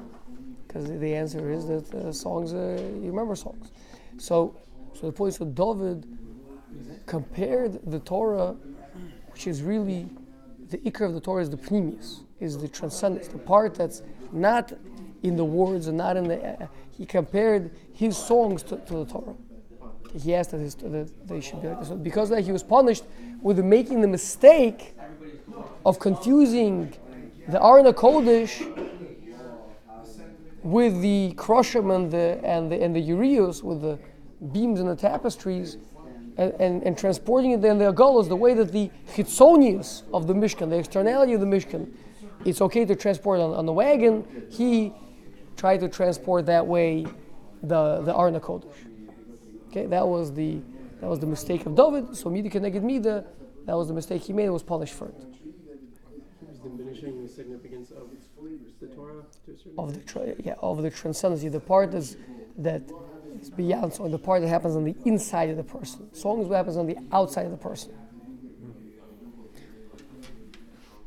[0.67, 3.71] Because the answer is that uh, songs, uh, you remember songs.
[4.17, 4.55] So,
[4.93, 6.05] so the point is that David
[7.05, 8.55] compared the Torah,
[9.33, 10.07] which is really
[10.69, 14.73] the ikar of the Torah is the pnimius, is the transcendence, the part that's not
[15.23, 16.43] in the words and not in the.
[16.43, 16.67] Uh,
[16.97, 19.35] he compared his songs to, to the Torah.
[20.21, 21.89] He asked that, his, that they should be like this.
[21.89, 23.03] Because that, he was punished
[23.41, 24.95] with making the mistake
[25.85, 26.93] of confusing
[27.47, 28.93] the Aron HaKodesh
[30.61, 33.01] with the krashim and the and the and the
[33.63, 33.99] with the
[34.51, 35.77] beams and the tapestries
[36.37, 40.33] and, and, and transporting it in the Agalos the way that the Chitzonius of the
[40.33, 41.91] Mishkan, the externality of the Mishkan,
[42.45, 44.25] it's okay to transport on, on the wagon.
[44.49, 44.93] He
[45.55, 47.05] tried to transport that way
[47.61, 48.75] the the Aron HaKodesh.
[49.69, 50.59] Okay, that was the
[50.99, 52.15] that was the mistake of David.
[52.15, 53.25] So Mida connected Mida,
[53.65, 54.45] that was the mistake he made.
[54.45, 55.15] It was punished for it.
[56.63, 58.09] Diminishing the significance of
[58.79, 62.17] the Torah to a certain of the tra- yeah of the transcendency, the part is
[62.57, 62.81] that
[63.41, 66.13] is beyond song, the part that happens on the inside of the person.
[66.13, 67.93] Song is what happens on the outside of the person.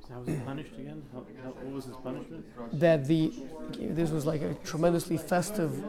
[0.06, 1.02] So how was he punished again?
[1.12, 2.44] How, how, what was his punishment?
[2.78, 3.32] That the
[3.78, 5.82] this was like a tremendously festive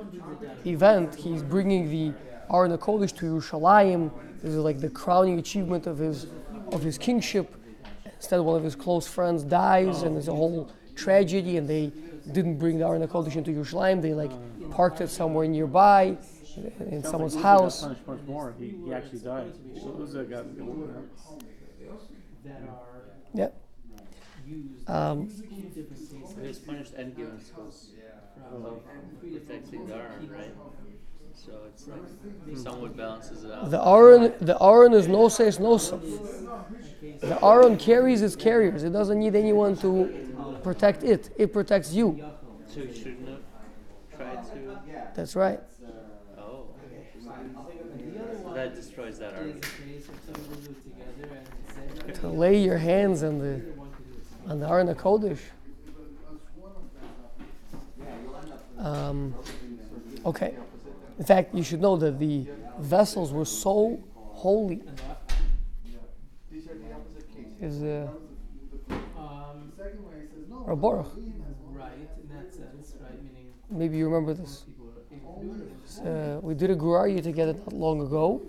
[0.66, 1.16] event.
[1.16, 2.14] He's bringing the
[2.54, 4.12] Aron Kodesh to Yerushalayim.
[4.42, 6.28] This is like the crowning achievement of his
[6.72, 7.56] of his kingship.
[8.16, 11.92] Instead, one of his close friends dies, and there's a whole tragedy, and they
[12.34, 14.02] didn't bring the Aron Kodesh into Yerushalayim.
[14.02, 14.32] They like
[14.72, 16.18] parked it somewhere nearby
[16.56, 17.84] in Sounds someone's like house.
[17.84, 18.54] Uzzah punished much more.
[18.60, 19.54] He, he actually died.
[20.02, 20.46] Uzzah got.
[22.46, 22.62] that
[23.34, 23.50] Yeah.
[24.88, 26.42] Um, in.
[26.42, 27.90] He was punished and given schools
[28.54, 28.80] of
[29.20, 30.54] protecting the Aron, right?
[31.46, 33.70] So it's like somewhat balances it out.
[33.72, 36.02] The Aron, the Aron is no says no self.
[37.22, 38.84] The Aron carries its carriers.
[38.84, 41.30] It doesn't need anyone to protect it.
[41.38, 42.20] It protects you.
[42.68, 43.40] So you shouldn't have
[44.18, 44.80] tried to.
[45.16, 45.60] That's right.
[46.38, 46.66] Oh.
[48.44, 49.62] So that destroys that Is argument.
[49.62, 53.90] the case if two will do it together To lay your hands on the one
[53.92, 54.52] could do it.
[54.52, 55.40] on the Aron Kodesh.
[58.80, 59.34] Um,
[60.26, 60.54] okay.
[61.18, 62.48] In fact, you should know that the
[62.80, 64.82] vessels were so holy.
[67.60, 68.08] Is uh,
[69.18, 69.72] Um,
[71.74, 74.64] right, in that sense, right, meaning Maybe you remember this.
[74.68, 76.38] people are able to do it.
[76.38, 78.42] Uh, we did a Gurari together not long ago,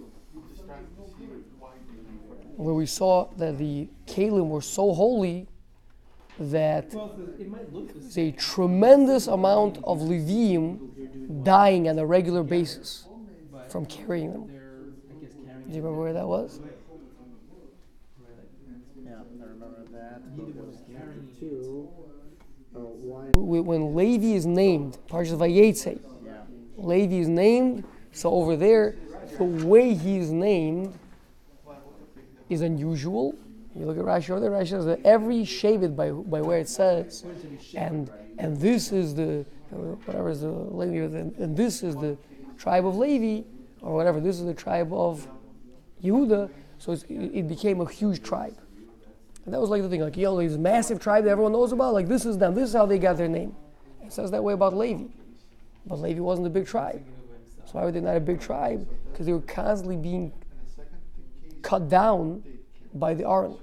[2.57, 5.47] where we saw that the Kalim were so holy
[6.39, 12.07] that Well, it might look the there's a tremendous amount of Levim dying on a
[12.07, 13.07] regular basis
[13.69, 14.47] from carrying them.
[14.49, 14.79] they're,
[15.11, 15.69] I guess, carrying.
[15.69, 16.61] Do you remember where that was?
[19.05, 20.23] Yeah, I remember that.
[20.37, 21.29] Neither was carrying.
[21.39, 21.89] Two.
[22.77, 23.25] Oh, why?
[23.35, 26.33] Wh- When Levi is named, Parshas Vayetze, Yeah.
[26.77, 27.85] Levi is named.
[28.13, 28.97] So over there,
[29.37, 30.95] the way he is named
[32.49, 33.35] is unusual.
[33.79, 34.51] You look at Rashi over there.
[34.51, 37.25] Rashi says that every shaved by by where it says,
[37.77, 42.17] and and this is the whatever is the Levi, and this is the
[42.59, 43.47] tribe of Levi,
[43.81, 44.21] or whatever.
[44.21, 45.29] This is the tribe of
[46.03, 46.51] Yehuda.
[46.79, 48.57] So it became a huge tribe.
[49.45, 51.95] And that was like the thing, like yo, this massive tribe that everyone knows about.
[51.95, 52.55] Like this is them.
[52.55, 53.55] This is how they got their name.
[54.05, 55.05] It says that way about Levi,
[55.87, 57.05] but Levi wasn't a big tribe.
[57.67, 58.89] So why were they not a big tribe?
[59.13, 60.33] Because they were constantly being
[61.63, 62.43] cut down
[62.95, 63.57] by the Aron.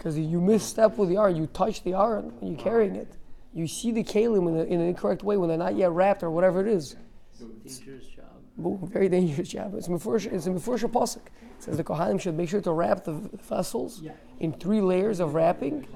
[0.00, 3.12] Because you misstep with the Aron, you touch the Aron when you're carrying it.
[3.52, 6.22] You see the kalim in, a, in an incorrect way when they're not yet wrapped
[6.22, 6.96] or whatever it is.
[7.38, 8.24] Dangerous job.
[8.56, 9.74] Boom, very dangerous job.
[9.74, 11.26] It's a Mefurish, it's a Mefurish Pasuk.
[11.26, 14.02] It says the Kohanim should make sure to wrap the vessels
[14.38, 15.86] in three layers of wrapping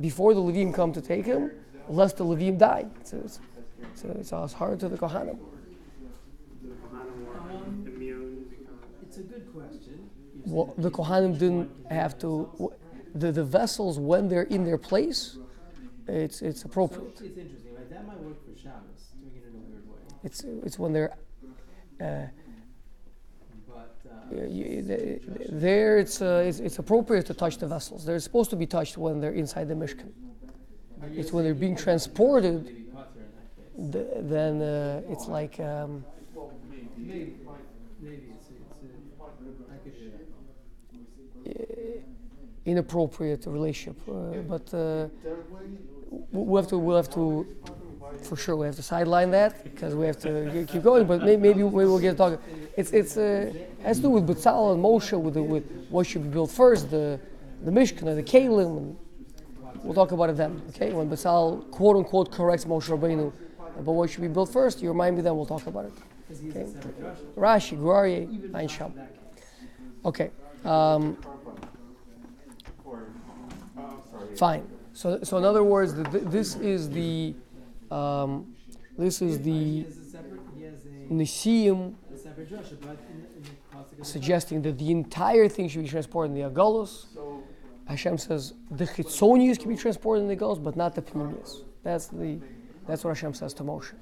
[0.00, 1.52] before the Levim come to take him,
[1.88, 2.86] lest the Levim die.
[3.04, 3.38] So it's,
[3.94, 5.38] so it's, it's hard to the Kohanim.
[6.92, 8.58] Um.
[9.02, 10.10] It's a good question.
[10.44, 12.72] Well, the Kohanim didn't have to.
[13.14, 15.38] The, the vessels, when they're in their place,
[16.06, 17.20] it's it's So appropriate.
[17.20, 17.88] it's interesting, right?
[17.90, 19.98] That might work for Shabbos, doing it in a weird way.
[20.24, 21.12] It's it's when they're
[22.00, 22.26] uh,
[23.66, 25.98] But uh, you, the- there.
[25.98, 28.04] It's, uh, it's it's appropriate to touch the vessels.
[28.04, 30.10] They're supposed to be touched when they're inside the Mishkan.
[31.16, 32.64] It's when they're being transported.
[32.64, 34.10] maybe Potter in that case.
[34.16, 36.04] th- Then uh, it's like um,
[36.98, 37.36] Maybe,
[38.00, 40.26] maybe it's, it's a, I could hear that.
[42.68, 43.98] Inappropriate relationship.
[44.08, 44.12] Uh,
[44.52, 45.08] but uh,
[46.32, 47.46] we have to we'll have to
[48.22, 51.06] for sure we have to sideline that because we have to keep going.
[51.06, 52.40] But may, maybe maybe we'll get to talk.
[52.76, 53.52] It's it's uh,
[53.82, 56.90] has to do with Betzalel and Moshe with the, with what should be built first,
[56.90, 57.20] the
[57.64, 58.96] the Mishkan, the Kalim,
[59.82, 60.62] we'll talk about it then.
[60.70, 63.32] Okay, when Betzalel quote unquote corrects Moshe Rabbeinu
[63.78, 65.92] about what should be built first, you remind me then we'll talk about it.
[66.50, 66.66] Okay.
[67.36, 68.68] Rashi, Guarie, Ein.
[70.04, 70.30] Okay.
[70.64, 71.16] Um,
[74.38, 74.66] fine.
[74.92, 77.34] So, so in other words, the, th- this is the
[77.90, 78.54] um,
[78.96, 79.86] this is the
[81.10, 81.94] Nisim
[84.02, 87.06] suggesting that the entire thing should be transported in the Agalos.
[87.86, 91.62] Hashem says the Chitzonius can be transported in the Agalos, but not the Pnimius.
[91.82, 92.38] That's the
[92.86, 93.92] that's what Hashem says to Moshe.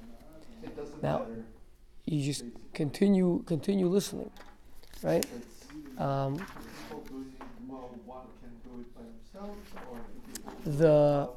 [1.01, 1.25] Now,
[2.05, 4.31] you just continue continue listening,
[5.03, 5.25] right?
[5.97, 6.37] Um,
[10.67, 11.29] the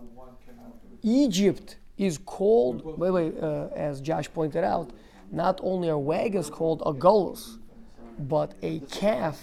[1.02, 4.90] Egypt is called, wait, wait, uh, as Josh pointed out,
[5.30, 7.58] not only are wagons called agalos,
[8.18, 9.40] but a calf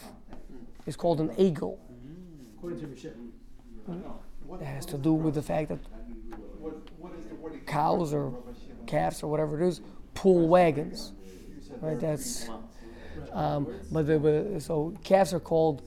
[0.86, 1.78] is called an egel.
[4.60, 5.80] That has to do with the fact that
[7.66, 8.34] cows or
[8.86, 9.82] calves or whatever it is
[10.14, 11.14] pull wagons,
[11.82, 12.00] right?
[12.00, 12.50] That's
[13.34, 15.82] um, but, the, so calves are called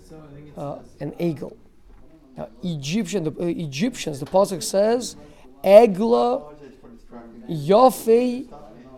[0.57, 1.57] uh, an egel.
[2.37, 5.16] Now, Egyptian, the uh, Egyptians, the pasuk says,
[5.64, 6.55] "Egla
[7.49, 8.49] Yafei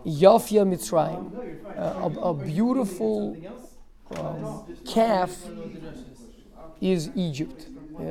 [0.05, 1.31] Yafia Mitzrayim,"
[1.77, 3.37] uh, a, a beautiful
[4.17, 5.35] um, calf
[6.81, 7.67] is Egypt.
[7.97, 8.01] Uh,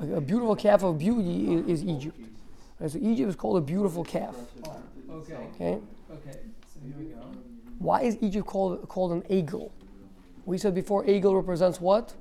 [0.00, 2.18] a, a beautiful calf of beauty is, is Egypt.
[2.78, 4.34] Right, so Egypt is called a beautiful calf.
[5.10, 5.34] okay.
[5.54, 5.78] Okay,
[6.12, 6.38] Okay.
[6.72, 7.20] So here we go.
[7.78, 9.70] why is Egypt called called an egel?
[10.44, 12.14] We said before, egel represents what?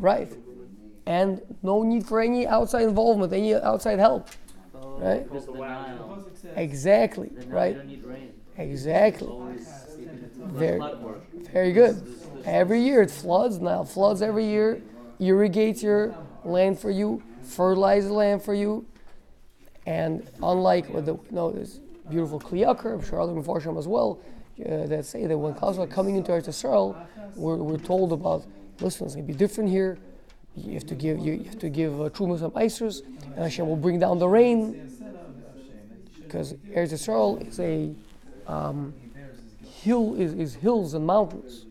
[0.00, 0.32] Right.
[1.06, 4.28] And no need for any outside involvement, any outside help.
[4.74, 5.24] Oh, Right?
[5.24, 6.24] because the The Nile.
[6.24, 7.28] Pasuk says, Exactly.
[7.28, 7.76] The Right.
[7.76, 8.32] don't need rain.
[8.56, 9.28] Exactly.
[10.36, 10.80] Very,
[11.52, 12.02] very good.
[12.44, 13.60] Every year it floods.
[13.60, 14.82] Now floods every year,
[15.18, 18.84] irrigates your land for you, fertilizes the land for you,
[19.86, 23.86] and unlike with the you know this beautiful Kli Yakar, I'm sure other Mefarshim as
[23.86, 24.18] well,
[24.66, 26.96] uh, that say that when are coming into Eretz Yisrael,
[27.36, 28.44] we're, we're told about
[28.80, 29.98] listen, it's gonna be different here.
[30.56, 33.66] You have to give you, you have to give uh, trumas and isers, and Hashem
[33.66, 34.90] will bring down the rain
[36.22, 37.94] because Eretz Yisrael is a
[38.46, 38.94] um,
[39.82, 41.66] hill is, is hills and mountains.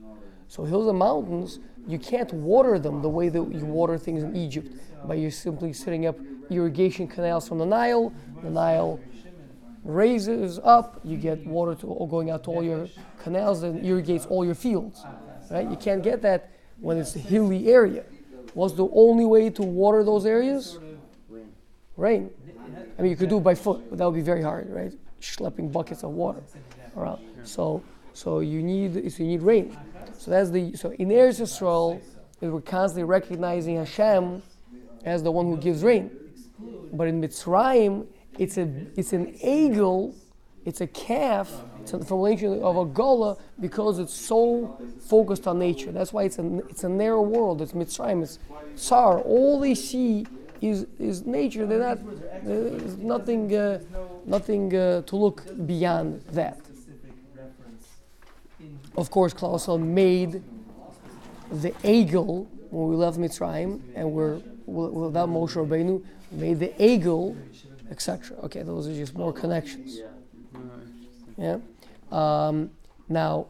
[0.47, 4.35] So hills and mountains, you can't water them the way that you water things in
[4.35, 6.17] Egypt by you simply setting up
[6.49, 8.11] irrigation canals from the Nile.
[8.43, 8.99] The Nile
[9.83, 12.87] raises up, you get water to, going out to all your
[13.21, 15.05] canals and irrigates all your fields.
[15.49, 15.69] Right?
[15.69, 16.51] You can't get that
[16.81, 18.03] when it's a hilly area.
[18.53, 20.79] What's the only way to water those areas?
[21.97, 22.29] Rain.
[22.97, 24.93] I mean, you could do it by foot, but that would be very hard, right?
[25.21, 26.41] Schlepping buckets of water
[26.95, 27.21] around.
[27.43, 29.77] So, so you need, so you need rain.
[30.17, 30.75] So that's the.
[30.75, 32.01] So in Eretz Yisrael,
[32.41, 34.41] we're constantly recognizing Hashem
[35.05, 36.11] as the one who gives rain.
[36.91, 38.07] But in Mitzrayim,
[38.37, 40.15] it's a, it's an egel,
[40.65, 41.51] it's a calf,
[41.93, 44.77] it's a formulation of a gullah because it's so
[45.07, 45.91] focused on nature.
[45.91, 47.61] That's why it's a, it's a narrow world.
[47.61, 48.23] It's Mitzrayim.
[48.23, 48.39] It's
[48.75, 49.19] Tsar.
[49.21, 50.25] All they see
[50.61, 51.65] is is nature.
[51.65, 51.99] They're not.
[52.43, 53.55] There's nothing.
[53.55, 53.79] Uh,
[54.25, 56.57] nothing uh, to look beyond that.
[56.57, 57.87] specific reference
[58.59, 60.43] in Of course, Klal Yisrael made
[61.51, 67.35] the egel when we left Mitzrayim, and we're without Moshe Rabbeinu, made the egel,
[67.89, 68.37] etc.
[68.43, 69.99] Okay, those are just more connections.
[71.37, 71.57] Yeah.
[72.11, 72.71] Um,
[73.07, 73.47] now,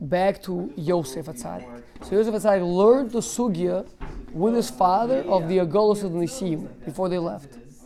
[0.00, 1.82] back to Yosef HaTzadik.
[2.02, 3.86] So Yosef HaTzadik learned the sugya
[4.32, 7.56] with his father of the Agolos of the Nisim before they left.
[7.56, 7.84] it's.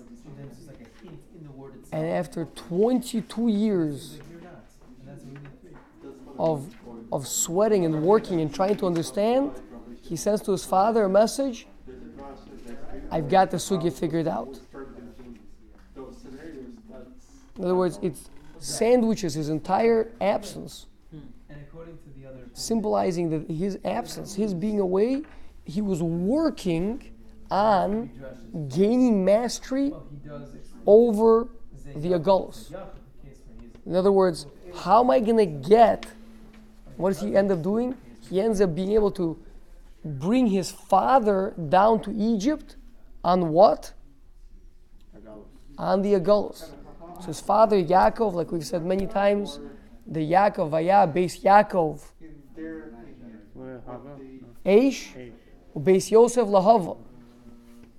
[1.92, 4.18] And after 22 years
[6.38, 6.74] of,
[7.12, 9.52] of sweating and working and trying to understand,
[10.02, 11.66] he sends to his father a message
[13.10, 14.58] I've got the sugya figured out.
[17.56, 18.16] In other words, it
[18.58, 24.80] sandwiches his entire absence, And according to the other symbolizing that his absence, his being
[24.80, 25.22] away,
[25.64, 27.02] he was working
[27.50, 28.10] on
[28.68, 31.48] gaining mastery well, he does explain over
[31.94, 32.70] the Agolos.
[32.70, 32.88] Yaakov,
[33.22, 36.06] the case where he's In other words, how am I going to get?
[36.96, 37.96] What does he end up doing?
[38.28, 39.38] He ends up being able to
[40.04, 42.76] bring his father down to Egypt
[43.22, 43.92] on what?
[45.78, 46.70] On the Agolos.
[47.20, 49.58] So his father Yaakov, like we've said many times,
[50.06, 52.00] the Yaakov Vaya, base Yaakov.
[54.64, 55.32] Aish,
[55.82, 56.96] base Yosef Lahava.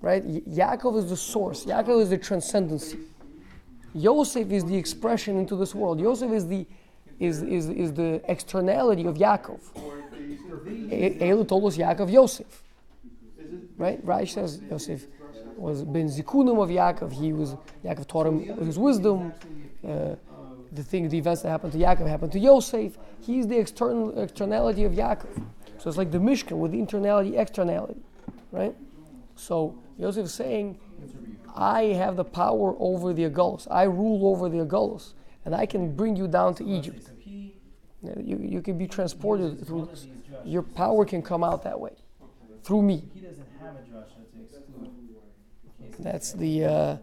[0.00, 0.24] right?
[0.48, 1.64] Yaakov is the source.
[1.64, 2.98] Yaakov is the transcendency.
[3.94, 6.00] Yosef is the expression into this world.
[6.00, 6.66] Yosef is the
[7.18, 9.60] is, is, is the externality of Yaakov.
[10.90, 12.62] Elu told us Yaakov Yosef.
[13.76, 14.04] Right?
[14.04, 15.06] Rashi says Yosef
[15.58, 17.12] was ben zikunim of Yaakov.
[17.12, 19.32] He was Yaakov taught him his wisdom.
[19.86, 20.14] Uh,
[20.72, 22.98] the thing, the events that happened to Yaakov happened to Yosef.
[23.20, 25.42] He's the external externality of Yaakov.
[25.78, 28.00] So it's like the Mishkan with the internality, externality,
[28.52, 28.74] right?
[29.36, 30.78] So Yosef is saying,
[31.54, 33.66] I have the power over the Agulos.
[33.70, 37.10] I rule over the Agulos, and I can bring you down to Egypt.
[38.02, 40.06] You, you can be transported through this.
[40.44, 41.92] Your power can come out that way,
[42.62, 43.04] through me.
[43.12, 44.90] he doesn't have a to exclude.
[45.98, 46.96] That's the uh,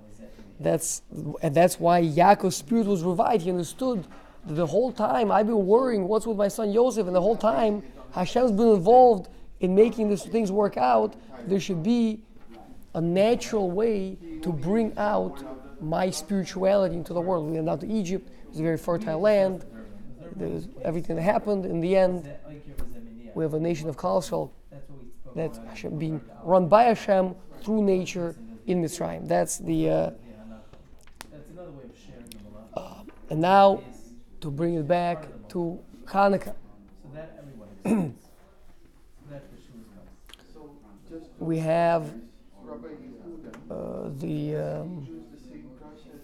[0.60, 1.02] that's
[1.42, 3.44] and that's why Yaakov's spirit was revived.
[3.44, 4.08] He understood
[4.46, 7.84] the whole time I've been worrying what's with my son Yosef, and the whole time
[8.12, 9.30] Hashem's been involved
[9.60, 11.16] in making these things work out.
[11.48, 12.22] There should be
[12.94, 15.44] a natural way to bring out
[15.82, 17.46] my spirituality into the world.
[17.46, 18.30] We went down to Egypt.
[18.50, 19.66] It's a very fertile land.
[20.36, 21.66] There's everything that happened.
[21.66, 22.32] In the end,
[23.34, 24.52] we have a nation of Kalsal
[25.36, 25.58] That's.
[25.58, 28.36] Hashem being run by Hashem through nature
[28.68, 29.28] in Mitzrayim.
[29.28, 30.12] That's the uh, Yeah.
[31.32, 32.38] That's another way of sharing the
[32.80, 33.08] malach.
[33.30, 33.82] and now
[34.42, 36.54] to bring it back to Hanukkah.
[36.54, 38.22] so that everyone accepts.
[38.94, 39.00] so
[39.30, 41.48] that's what she was coming.
[41.48, 42.14] We have
[43.70, 45.08] uh, the um,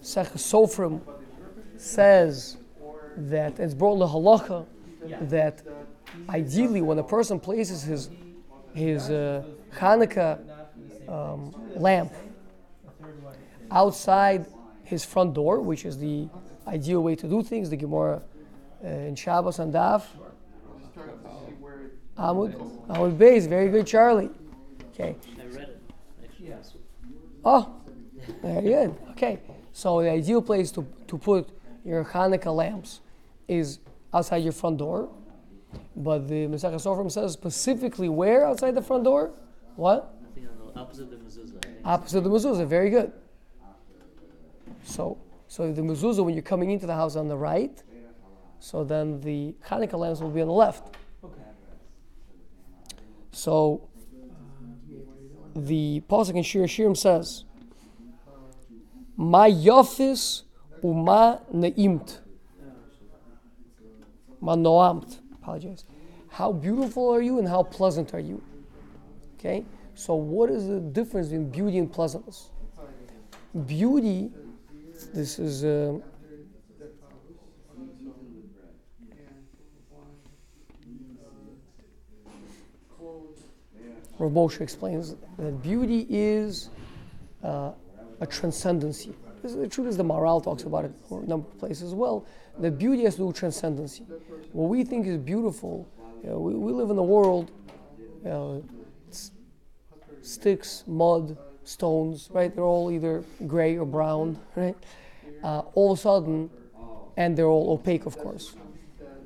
[0.00, 1.00] Sech Sofrim
[1.76, 2.56] says
[3.16, 4.66] that it's brought the halacha
[5.28, 5.62] that
[6.28, 8.10] ideally when a person places his
[8.74, 10.38] his uh, Hanukkah
[11.08, 12.12] um, lamp
[13.72, 14.46] outside
[14.84, 16.28] his front door, which is the
[16.66, 17.70] ideal way to do things.
[17.70, 18.22] The Gemara
[18.84, 20.04] uh, in Shabbos and Daf.
[22.18, 22.52] Amud,
[22.88, 24.28] Amud Beis, very good, Charlie.
[24.92, 25.16] Okay.
[25.40, 25.80] I read it.
[26.22, 26.56] Actually, Yeah.
[26.58, 26.82] this week.
[27.42, 27.74] Oh,
[28.42, 28.94] very good.
[29.12, 29.40] Okay.
[29.72, 31.48] So the ideal place to, to put
[31.84, 33.00] your Hanukkah lamps
[33.48, 33.78] is
[34.12, 35.08] outside your front door.
[35.96, 39.32] But the Masechah Sofrim says specifically where outside the front door?
[39.76, 40.14] What?
[40.20, 41.64] I think on the opposite of the mezuzah.
[41.82, 42.66] Opposite of the mezuzah.
[42.66, 43.10] Very good.
[44.84, 45.18] So,
[45.48, 47.82] so the mezuzah when you're coming into the house on the right,
[48.60, 50.96] so then the Hanukkah lamps will be on the left.
[53.32, 53.88] So
[55.54, 57.44] the pasuk in Shir Shirim says,
[59.16, 60.42] "Ma yofis
[60.82, 62.20] uma neimt."
[64.40, 65.20] Ma noamt.
[65.34, 65.84] Apologize.
[66.28, 68.42] How beautiful are you and how pleasant are you?
[69.38, 69.64] Okay.
[69.94, 72.50] So what is the difference between beauty and pleasantness?
[73.66, 74.32] Beauty.
[75.06, 75.64] This is.
[75.64, 75.98] Uh,
[84.18, 86.68] Rav Moshe explains that beauty is
[87.42, 87.72] uh,
[88.20, 89.12] a transcendency.
[89.42, 91.94] This is, the truth is the Maharal talks about it a number of places as
[91.94, 92.24] well.
[92.60, 94.04] That beauty has to do with transcendency.
[94.52, 95.88] What we think is beautiful,
[96.22, 97.50] you know, we, we live in a world,
[98.22, 98.64] you know,
[100.20, 102.54] sticks, mud, stones, right?
[102.54, 104.76] They're all either gray or brown, right?
[105.42, 106.50] Uh, all of a sudden,
[107.16, 108.54] and they're all opaque, of course,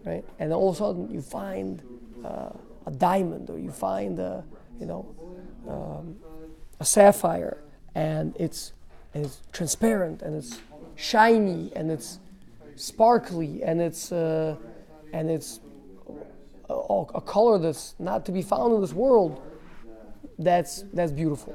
[0.04, 0.24] right?
[0.38, 1.82] And all of a sudden, you find
[2.24, 2.50] uh,
[2.86, 4.44] a diamond, or you find a,
[4.80, 5.14] you know,
[5.68, 6.16] um,
[6.80, 7.58] a sapphire,
[7.94, 8.72] and it's
[9.14, 10.58] and it's transparent, and it's
[10.94, 12.20] shiny, and it's
[12.76, 14.56] sparkly, and it's uh,
[15.12, 15.60] and it's
[16.68, 16.74] a,
[17.14, 19.40] a color that's not to be found in this world.
[20.38, 21.54] That's that's beautiful,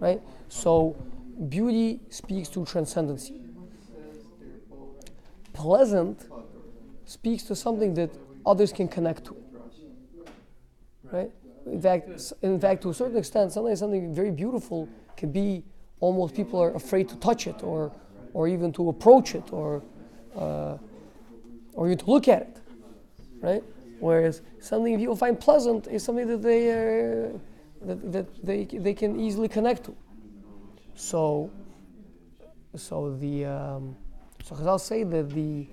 [0.00, 0.20] right?
[0.48, 0.96] So,
[1.48, 3.40] beauty speaks to transcendency.
[5.52, 6.26] Pleasant
[7.04, 8.10] speaks to something that
[8.46, 9.36] others can connect to.
[11.10, 11.30] Right?
[11.66, 15.64] In fact, in fact, to a certain extent, sometimes something very beautiful can be
[16.00, 17.92] almost people are afraid to touch it or,
[18.32, 19.82] or even to approach it or,
[20.36, 20.76] uh,
[21.74, 22.56] or even to look at it.
[23.40, 23.64] Right?
[24.00, 27.38] Whereas something people find pleasant is something that they uh,
[27.82, 29.96] that, that they, they can easily connect to.
[30.94, 31.50] So,
[32.76, 33.96] so the um,
[34.44, 35.66] so Chazal say that the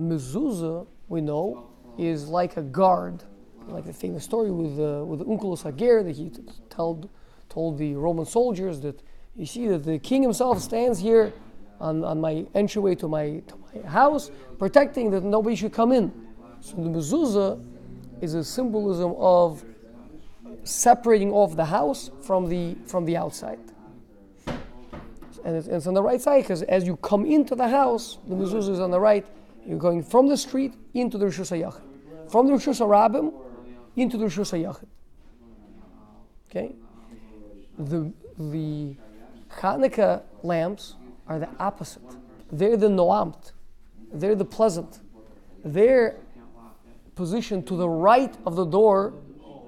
[0.00, 3.24] mezuzah we know is like a guard,
[3.66, 7.10] like the famous story with uh, with Onkelos HaGer that he t- told
[7.48, 9.02] told the Roman soldiers that
[9.34, 11.32] you see that the king himself stands here
[11.80, 16.12] on, on my entryway to my to my house, protecting that nobody should come in.
[16.60, 17.64] So the mezuzah
[18.20, 19.64] is a symbolism of
[20.68, 23.58] separating off the house from the from the outside.
[25.44, 28.34] And it's, it's on the right side because as you come into the house, the
[28.34, 29.26] mezuzah is on the right.
[29.66, 32.30] You're going from the street into the Rishus HaYachid.
[32.30, 33.32] From the Rishus HaRabim
[33.96, 34.86] into the Rishus HaYachid.
[36.50, 36.74] Okay?
[37.78, 38.96] The, the
[39.50, 40.96] Hanukkah lamps
[41.26, 42.02] are the opposite.
[42.50, 43.52] They're the noamt.
[44.12, 45.00] They're the pleasant.
[45.64, 46.16] They're
[47.14, 49.14] positioned to the right of the door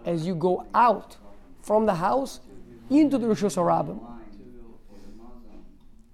[0.05, 1.16] as you go out
[1.62, 2.40] from the house
[2.88, 3.98] into the Rosh Hashanah.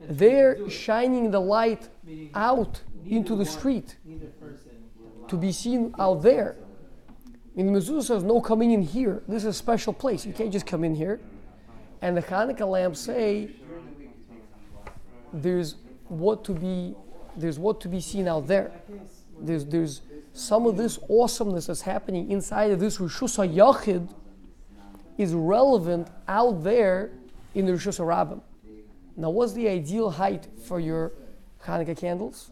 [0.00, 1.88] They're shining the light
[2.34, 3.96] out into the street
[5.28, 6.56] to be seen out there.
[7.56, 9.22] In the mezuzah says no coming in here.
[9.26, 10.26] This is a special place.
[10.26, 11.20] You can't just come in here.
[12.02, 13.50] And the Hanukkah lamps say
[15.32, 15.76] there's
[16.08, 16.94] what to be
[17.36, 18.72] there's what to be seen out there.
[19.40, 20.02] There's there's
[20.36, 24.08] some of this awesomeness that's happening inside of this Rishus HaYachid
[25.16, 27.10] is relevant out there
[27.54, 28.42] in the Rishus HaRabim.
[29.16, 31.12] Now, what's the ideal height for your
[31.64, 32.50] Hanukkah candles?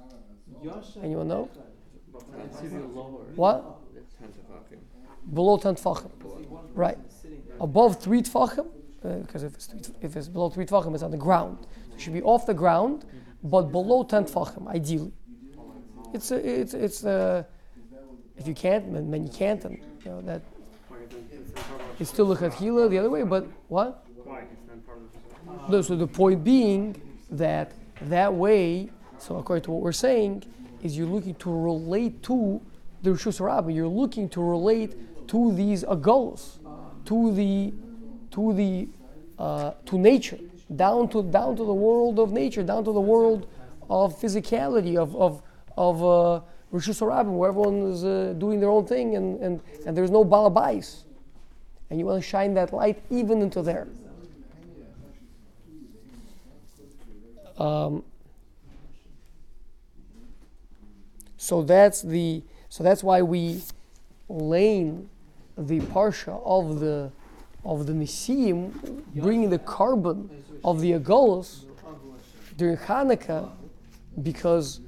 [1.02, 1.50] Anyone know?
[3.36, 3.64] What?
[5.34, 6.10] Below 10 tfachim.
[6.74, 6.98] Right.
[7.60, 8.66] Above 3 tfachim,
[9.02, 11.58] because if, it's if it's below 3 tfachim, it's on the ground.
[11.90, 13.04] So it should be off the ground,
[13.42, 15.12] but below 10 tfachim, ideally.
[16.14, 17.42] It's, a, it's, it's uh,
[18.36, 20.42] if you can't, then, then you can't, and you know, that
[21.98, 24.04] it's still a chatchila the other way, but what?
[25.68, 27.72] No, so the point being that
[28.02, 30.44] that way, so according to what we're saying,
[30.82, 32.60] is you're looking to relate to
[33.02, 33.70] the Rishus Rabbah.
[33.70, 36.58] You're looking to relate to these agolos,
[37.06, 37.72] to the
[38.32, 38.88] to the
[39.38, 40.38] uh, to nature,
[40.74, 43.46] down to down to the world of nature, down to the world
[43.88, 45.42] of physicality, of of
[45.76, 46.40] of uh,
[46.74, 50.24] Rishus Rabbah, where everyone is uh, doing their own thing, and and and there's no
[50.24, 51.04] balabais,
[51.88, 53.86] and you want to shine that light even into there.
[57.58, 58.02] Um,
[61.36, 63.62] so that's the so that's why we
[64.28, 65.08] lein
[65.56, 67.12] the parsha of the
[67.64, 68.72] of the Nisim,
[69.14, 70.28] bringing the korban
[70.64, 71.66] of the Agolos
[72.56, 73.48] during Hanukkah,
[74.24, 74.80] because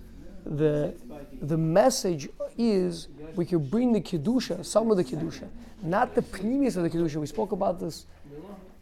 [0.45, 0.93] the
[1.41, 5.49] the message is we can bring the kedusha, some of the kedusha,
[5.83, 7.17] not the previous of the kedusha.
[7.17, 8.07] We spoke about this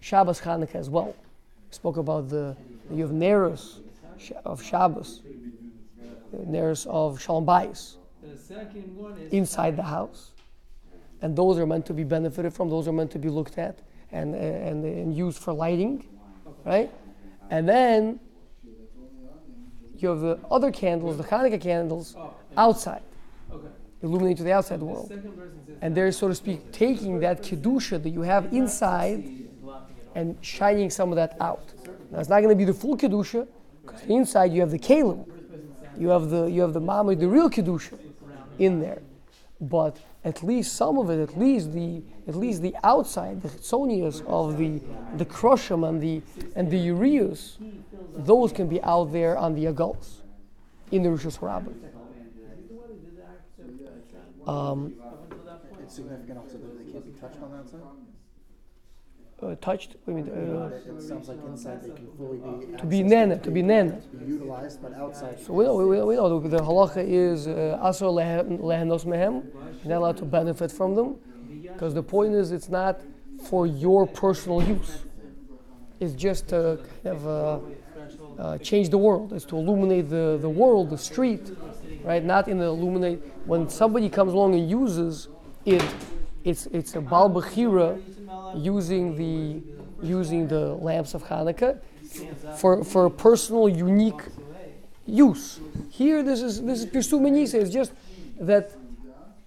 [0.00, 1.14] Shabbos Hanukkah as well.
[1.68, 2.56] We spoke about the
[2.90, 3.80] you have Neros
[4.44, 5.22] of Shabbos,
[6.32, 10.32] Neros of Shalom Bayis The second one is inside the house,
[11.22, 12.68] and those are meant to be benefited from.
[12.68, 13.78] Those are meant to be looked at
[14.12, 16.06] and and, and used for lighting,
[16.64, 16.90] right?
[17.50, 18.20] And then
[20.04, 22.16] you have the other candles, the Hanukkah candles,
[22.56, 23.02] outside,
[23.50, 23.66] okay.
[24.02, 25.08] illuminating to the outside world.
[25.08, 29.24] Second person says And they're, so to speak, taking that kedusha that you have inside
[30.14, 31.72] and shining some of that out.
[32.10, 33.48] Now it's not going to be the full kedusha,
[33.82, 35.26] because inside you have the kalim,
[35.98, 37.98] you have the you have the mama, the real kedusha,
[38.58, 39.02] in there.
[39.60, 44.24] But at least some of it, at least the at least the outside, the chitzonias
[44.26, 44.80] of the
[45.16, 46.22] the krashim and the
[46.56, 47.56] and the ureas,
[48.16, 50.22] those can be out there on the agals,
[50.90, 51.74] in the rishus harabim.
[54.48, 54.94] Um,
[55.82, 57.80] It's significant also that they can't be touched on that side.
[59.42, 59.96] uh, touched.
[60.08, 62.76] I mean, uh, It sounds like inside they can fully be.
[62.78, 64.00] to be accessed, nana, to be nana.
[64.26, 65.38] Utilized, but outside.
[65.40, 69.34] So we know, we, we know the, the halacha is uh, asur lehe- lehenos mehem.
[69.82, 71.16] You're not allowed to benefit from them,
[71.74, 73.00] because the point is it's not
[73.48, 75.04] for your personal use.
[76.00, 79.32] It's just to kind of uh, uh, change the world.
[79.32, 81.52] It's to illuminate the, the world, the street,
[82.02, 82.24] right?
[82.24, 83.22] Not in the illuminate.
[83.44, 85.28] When somebody comes along and uses
[85.64, 85.84] it,
[86.44, 88.00] it's it's a balbachira
[88.56, 89.62] using the
[90.06, 91.78] using the lamps of Hanukkah
[92.56, 94.22] for for personal unique
[95.06, 95.60] use.
[95.90, 97.60] Here, this is this is Pirsumei Nisa.
[97.60, 97.92] It's just
[98.40, 98.72] that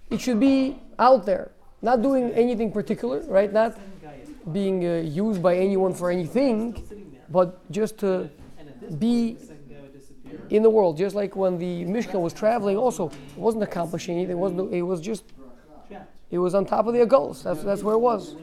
[0.09, 1.51] it should be out there,
[1.81, 3.51] not doing anything particular, right?
[3.51, 3.77] Not
[4.51, 6.83] being uh, used by anyone for anything,
[7.29, 8.29] but just to
[8.97, 9.37] be
[10.49, 10.97] in the world.
[10.97, 14.37] Just like when the Mishkan was traveling, also it wasn't accomplishing anything.
[14.37, 14.73] It wasn't.
[14.73, 15.23] It was just.
[16.29, 17.43] It was on top of the Agos.
[17.43, 18.35] That's that's where it was.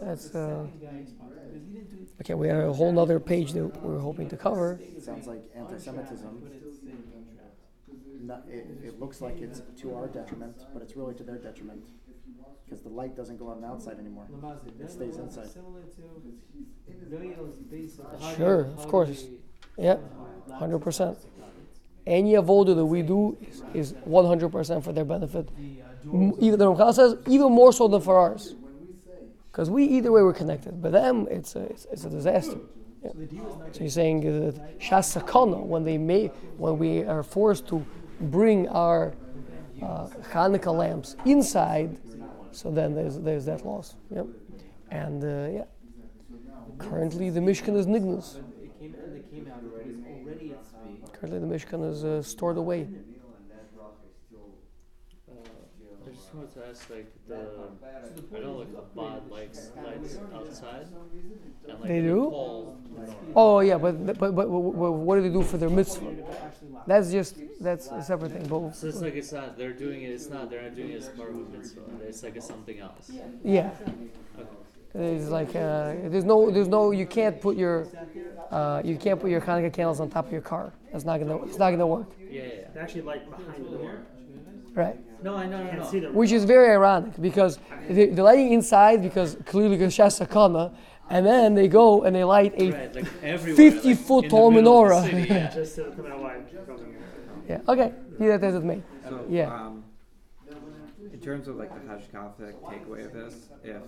[0.00, 0.66] That's uh,
[2.20, 2.34] okay.
[2.34, 4.80] We have a whole nother page that we're hoping to cover.
[5.00, 6.42] Sounds like anti-Semitism.
[8.20, 11.84] Not, it, it looks like it's to our detriment, but it's really to their detriment.
[12.64, 14.26] Because the light doesn't go on the outside anymore.
[14.78, 15.48] It stays inside.
[18.36, 19.26] Sure, of course.
[20.52, 21.18] Hundred percent.
[22.06, 23.36] Any avoda that we do
[23.72, 25.48] is one hundred percent for their benefit.
[26.04, 28.54] Even the Ramchal says even more so than for ours,
[29.50, 30.80] because we either way we're connected.
[30.82, 32.58] But them, it's a, it's, it's a disaster.
[33.04, 33.12] Yeah.
[33.72, 37.84] So you're saying that shasakana when they may when we are forced to
[38.20, 39.14] bring our
[39.82, 41.98] uh, Hanukkah lamps inside,
[42.52, 43.96] so then there's there's that loss.
[44.10, 44.26] Yep.
[44.90, 45.64] And uh, yeah,
[46.78, 48.36] Currently, the Mishkan is Nignus.
[48.36, 51.02] When it came and they came out, it was already at speed.
[51.12, 52.86] Currently, the Mishkan is uh, stored away.
[56.06, 57.36] I just wanted to ask, like the
[58.34, 58.68] I know like
[59.26, 59.70] lights
[60.32, 60.86] outside,
[61.68, 62.76] and like They the do?
[63.40, 66.12] Oh yeah, but but, but, but what do they do for their mitzvah?
[66.88, 68.46] That's just that's a separate thing.
[68.48, 70.10] But So it's like it's not they're doing it.
[70.16, 71.82] It's not they're not doing it as marhut mitzvah.
[72.08, 73.12] It's like it's something else.
[73.44, 73.70] yeah,
[74.96, 75.14] Okay.
[75.20, 77.86] it's like uh, there's no there's no you can't put your
[78.50, 80.72] uh, you can't put your Hanukkah candles on top of your car.
[80.90, 82.08] That's not gonna it's not gonna work.
[82.18, 82.50] Yeah, yeah.
[82.74, 83.94] They actually light behind the door.
[84.74, 84.96] Right.
[85.22, 86.12] No, I know, no, Can't no.
[86.12, 87.58] Which is very ironic because
[87.88, 90.72] the, they're lighting inside because clearly because Shasakana,
[91.10, 94.74] and then they go and they light a Right, like 50 like, foot tall middle
[94.82, 95.02] menorah.
[95.04, 95.50] city, yeah.
[95.50, 96.66] just to come out wide.
[96.66, 96.96] building.
[97.48, 99.54] yeah okay yeah that does me So, Yeah.
[99.54, 99.84] um,
[101.12, 103.82] in terms of like the Hashkafic takeaway of this, if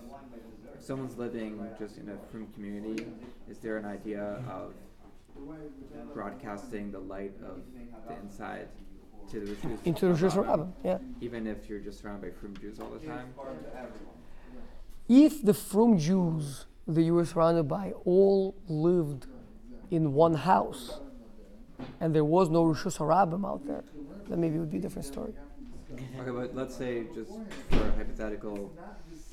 [0.79, 3.05] someone's living just in a frum community,
[3.49, 4.73] is there an idea of
[6.13, 7.61] broadcasting the light of
[8.07, 8.67] the inside
[9.29, 10.97] to the Rishus into the Rosh Hashanah, Hashanah, yeah.
[11.21, 13.33] even if you're just surrounded by frum Jews all the time?
[15.07, 19.27] If the from Jews that you were surrounded by all lived
[19.91, 20.99] in one house,
[21.99, 23.83] and there was no Rosh Hashanah out there,
[24.27, 25.33] then maybe it would be a different story.
[25.93, 27.31] Okay, but let's say just
[27.69, 28.71] for a hypothetical,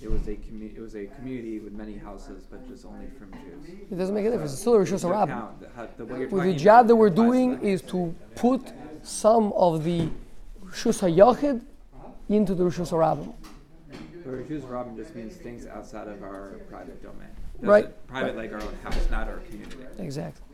[0.02, 3.32] it was a commu- it was a community with many houses, but just only from
[3.32, 3.78] Jews.
[3.90, 4.52] It doesn't make a difference.
[4.52, 5.48] It's still a Rosh Hashanah.
[5.96, 8.72] The, the, Well, the job that we're doing is to put
[9.02, 10.08] some of the
[10.62, 11.62] Rosh Hashanah
[12.28, 13.34] into the Rosh Hashanah.
[14.46, 17.28] Jews Robin just means things outside of our private domain.
[17.60, 17.84] Right.
[17.84, 19.76] Doesn't- Private like our own house, not our community.
[19.98, 20.44] Exactly.